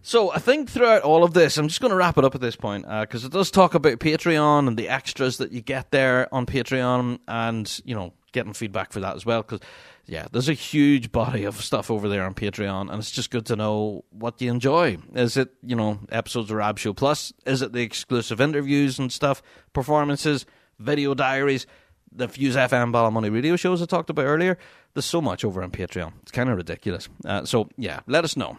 [0.00, 2.40] So I think throughout all of this, I'm just going to wrap it up at
[2.40, 6.34] this point because it does talk about Patreon and the extras that you get there
[6.34, 9.42] on Patreon, and you know, getting feedback for that as well.
[9.42, 9.60] Because
[10.06, 13.44] yeah, there's a huge body of stuff over there on Patreon, and it's just good
[13.46, 14.96] to know what you enjoy.
[15.14, 17.34] Is it you know episodes of Rab Show Plus?
[17.44, 19.42] Is it the exclusive interviews and stuff,
[19.74, 20.46] performances,
[20.78, 21.66] video diaries?
[22.14, 24.58] the Fuse FM Ballymoney radio shows I talked about earlier.
[24.92, 26.12] There's so much over on Patreon.
[26.20, 27.08] It's kind of ridiculous.
[27.24, 28.58] Uh, so, yeah, let us know.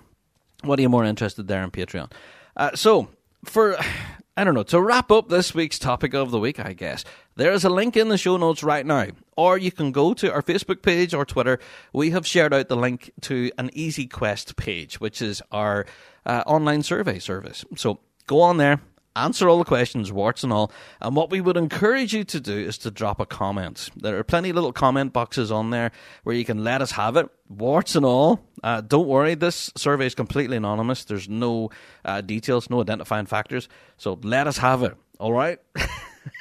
[0.63, 2.11] What are you more interested there on Patreon?
[2.55, 3.09] Uh, so,
[3.45, 3.77] for,
[4.37, 7.03] I don't know, to wrap up this week's topic of the week, I guess,
[7.35, 9.07] there is a link in the show notes right now.
[9.35, 11.59] Or you can go to our Facebook page or Twitter.
[11.91, 15.85] We have shared out the link to an Easy Quest page, which is our
[16.25, 17.65] uh, online survey service.
[17.75, 18.79] So, go on there,
[19.15, 20.71] answer all the questions, warts and all.
[21.01, 23.89] And what we would encourage you to do is to drop a comment.
[23.95, 25.91] There are plenty of little comment boxes on there
[26.23, 28.39] where you can let us have it, warts and all.
[28.63, 31.03] Uh, don't worry, this survey is completely anonymous.
[31.05, 31.69] There's no
[32.05, 33.67] uh, details, no identifying factors.
[33.97, 35.59] So let us have it, all right?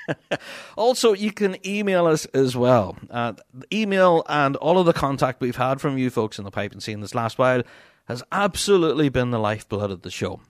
[0.77, 2.97] also, you can email us as well.
[3.11, 3.35] Uh,
[3.73, 6.83] email and all of the contact we've had from you folks in the pipe and
[6.83, 7.62] scene this last while
[8.07, 10.41] has absolutely been the lifeblood of the show.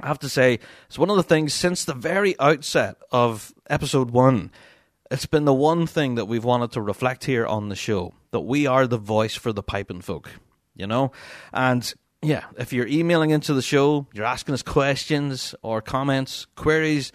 [0.00, 4.10] I have to say, it's one of the things since the very outset of episode
[4.10, 4.50] one.
[5.10, 8.40] It's been the one thing that we've wanted to reflect here on the show that
[8.40, 10.30] we are the voice for the piping folk,
[10.74, 11.12] you know?
[11.52, 17.12] And yeah, if you're emailing into the show, you're asking us questions or comments, queries,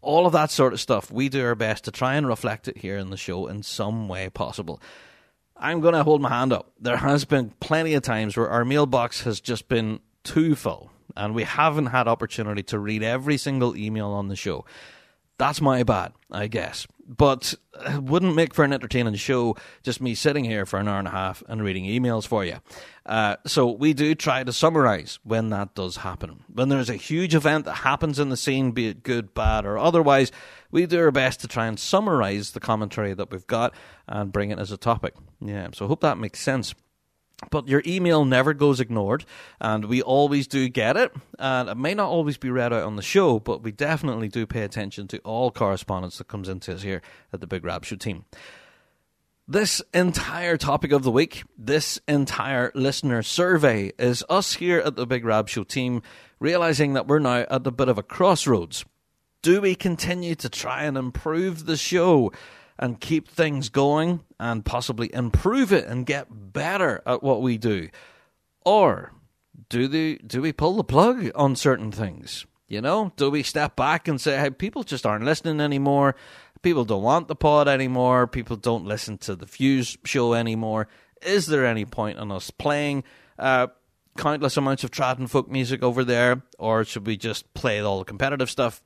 [0.00, 2.78] all of that sort of stuff, we do our best to try and reflect it
[2.78, 4.80] here in the show in some way possible.
[5.56, 6.72] I'm going to hold my hand up.
[6.80, 11.34] There has been plenty of times where our mailbox has just been too full and
[11.34, 14.64] we haven't had opportunity to read every single email on the show.
[15.38, 16.86] That's my bad, I guess.
[17.06, 20.98] But it wouldn't make for an entertaining show just me sitting here for an hour
[20.98, 22.56] and a half and reading emails for you.
[23.04, 26.42] Uh, so we do try to summarize when that does happen.
[26.52, 29.78] When there's a huge event that happens in the scene, be it good, bad, or
[29.78, 30.32] otherwise,
[30.70, 33.74] we do our best to try and summarize the commentary that we've got
[34.08, 35.14] and bring it as a topic.
[35.40, 36.74] Yeah, so I hope that makes sense.
[37.50, 39.26] But your email never goes ignored,
[39.60, 41.12] and we always do get it.
[41.38, 44.46] And it may not always be read out on the show, but we definitely do
[44.46, 47.96] pay attention to all correspondence that comes into us here at the Big Rab Show
[47.96, 48.24] team.
[49.46, 55.06] This entire topic of the week, this entire listener survey, is us here at the
[55.06, 56.02] Big Rab Show team
[56.40, 58.84] realizing that we're now at a bit of a crossroads.
[59.42, 62.32] Do we continue to try and improve the show?
[62.78, 67.88] And keep things going and possibly improve it and get better at what we do?
[68.64, 69.12] Or
[69.68, 72.46] do the do we pull the plug on certain things?
[72.68, 76.16] You know, do we step back and say, "Hey, people just aren't listening anymore.
[76.62, 78.26] People don't want the pod anymore.
[78.26, 80.88] People don't listen to the Fuse show anymore.
[81.22, 83.04] Is there any point in us playing
[83.38, 83.68] uh,
[84.16, 88.00] countless amounts of trad and folk music over there, or should we just play all
[88.00, 88.82] the competitive stuff?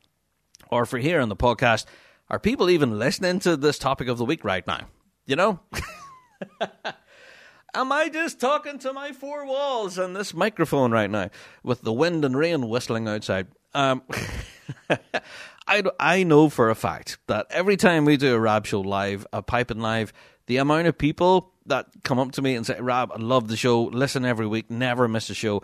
[0.70, 1.86] Or for here on the podcast,
[2.30, 4.86] are people even listening to this topic of the week right now?
[5.26, 5.60] You know?
[7.74, 11.30] Am I just talking to my four walls and this microphone right now
[11.62, 13.48] with the wind and rain whistling outside?
[13.74, 14.02] Um,
[15.68, 19.26] I, I know for a fact that every time we do a Rab show live,
[19.32, 20.12] a piping live,
[20.46, 23.56] the amount of people that come up to me and say, Rab, I love the
[23.56, 25.62] show, listen every week, never miss a show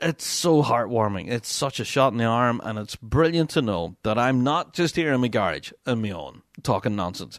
[0.00, 1.30] it's so heartwarming.
[1.30, 4.74] It's such a shot in the arm, and it's brilliant to know that I'm not
[4.74, 7.38] just here in my garage on my own talking nonsense.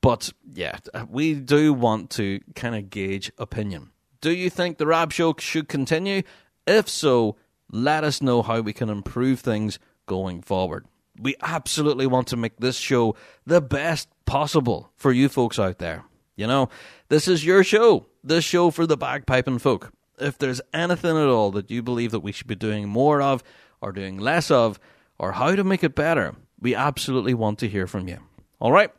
[0.00, 0.78] But yeah,
[1.08, 3.90] we do want to kind of gauge opinion.
[4.20, 6.22] Do you think the Rab Show should continue?
[6.66, 7.36] If so,
[7.70, 10.86] let us know how we can improve things going forward.
[11.20, 16.04] We absolutely want to make this show the best possible for you folks out there.
[16.34, 16.70] You know,
[17.08, 21.50] this is your show, this show for the bagpiping folk if there's anything at all
[21.52, 23.42] that you believe that we should be doing more of
[23.80, 24.78] or doing less of
[25.18, 28.18] or how to make it better, we absolutely want to hear from you.
[28.60, 28.90] All right?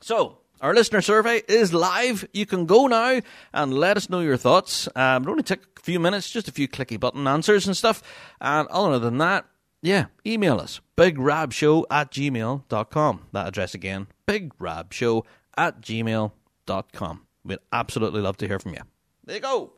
[0.00, 2.26] So, our listener survey is live.
[2.32, 3.20] You can go now
[3.52, 4.88] and let us know your thoughts.
[4.96, 8.02] Um, it'll only take a few minutes, just a few clicky button answers and stuff.
[8.40, 9.44] And other than that,
[9.82, 13.20] yeah, email us bigrabshow at gmail.com.
[13.32, 15.24] That address again, bigrabshow
[15.56, 17.26] at gmail.com.
[17.44, 18.80] We'd absolutely love to hear from you.
[19.24, 19.72] There you go.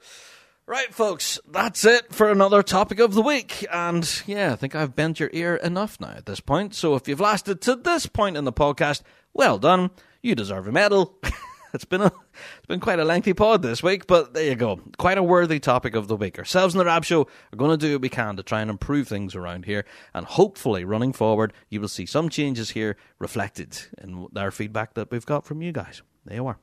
[0.68, 3.64] Right, folks, that's it for another topic of the week.
[3.72, 6.74] And yeah, I think I've bent your ear enough now at this point.
[6.74, 9.02] So if you've lasted to this point in the podcast,
[9.32, 9.90] well done.
[10.22, 11.20] You deserve a medal.
[11.72, 14.80] it's been a it's been quite a lengthy pod this week, but there you go.
[14.98, 16.36] Quite a worthy topic of the week.
[16.36, 18.68] Ourselves and the Rab Show are going to do what we can to try and
[18.68, 19.84] improve things around here,
[20.14, 25.12] and hopefully, running forward, you will see some changes here reflected in our feedback that
[25.12, 26.02] we've got from you guys.
[26.24, 26.58] There you are.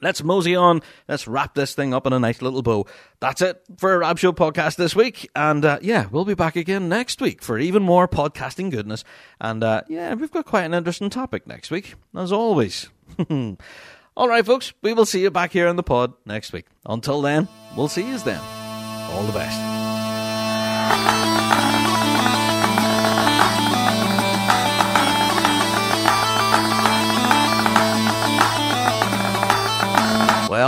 [0.00, 0.82] Let's mosey on.
[1.08, 2.86] Let's wrap this thing up in a nice little bow.
[3.20, 5.30] That's it for a Rab Show podcast this week.
[5.34, 9.04] And uh, yeah, we'll be back again next week for even more podcasting goodness.
[9.40, 12.88] And uh, yeah, we've got quite an interesting topic next week, as always.
[14.16, 16.66] All right, folks, we will see you back here in the pod next week.
[16.84, 18.40] Until then, we'll see you then.
[19.12, 19.58] All the best.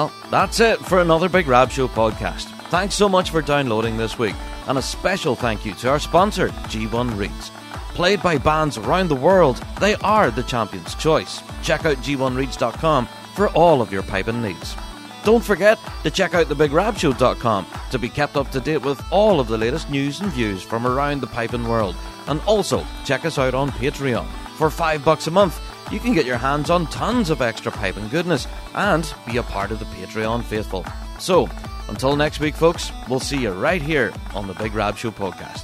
[0.02, 2.46] Well, that's it for another Big Rab Show podcast.
[2.70, 4.34] Thanks so much for downloading this week,
[4.66, 7.52] and a special thank you to our sponsor, G1 Reeds.
[7.94, 11.40] Played by bands around the world, they are the champion's choice.
[11.62, 13.06] Check out g1reeds.com
[13.36, 14.74] for all of your piping needs.
[15.22, 19.46] Don't forget to check out thebigrabshow.com to be kept up to date with all of
[19.46, 21.94] the latest news and views from around the piping world.
[22.26, 24.26] And also check us out on Patreon.
[24.56, 25.60] For five bucks a month,
[25.92, 29.70] you can get your hands on tons of extra piping goodness and be a part
[29.70, 30.84] of the Patreon faithful.
[31.18, 31.48] So,
[31.88, 35.62] until next week, folks, we'll see you right here on the Big Rab Show podcast.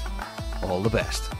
[0.62, 1.32] All the best.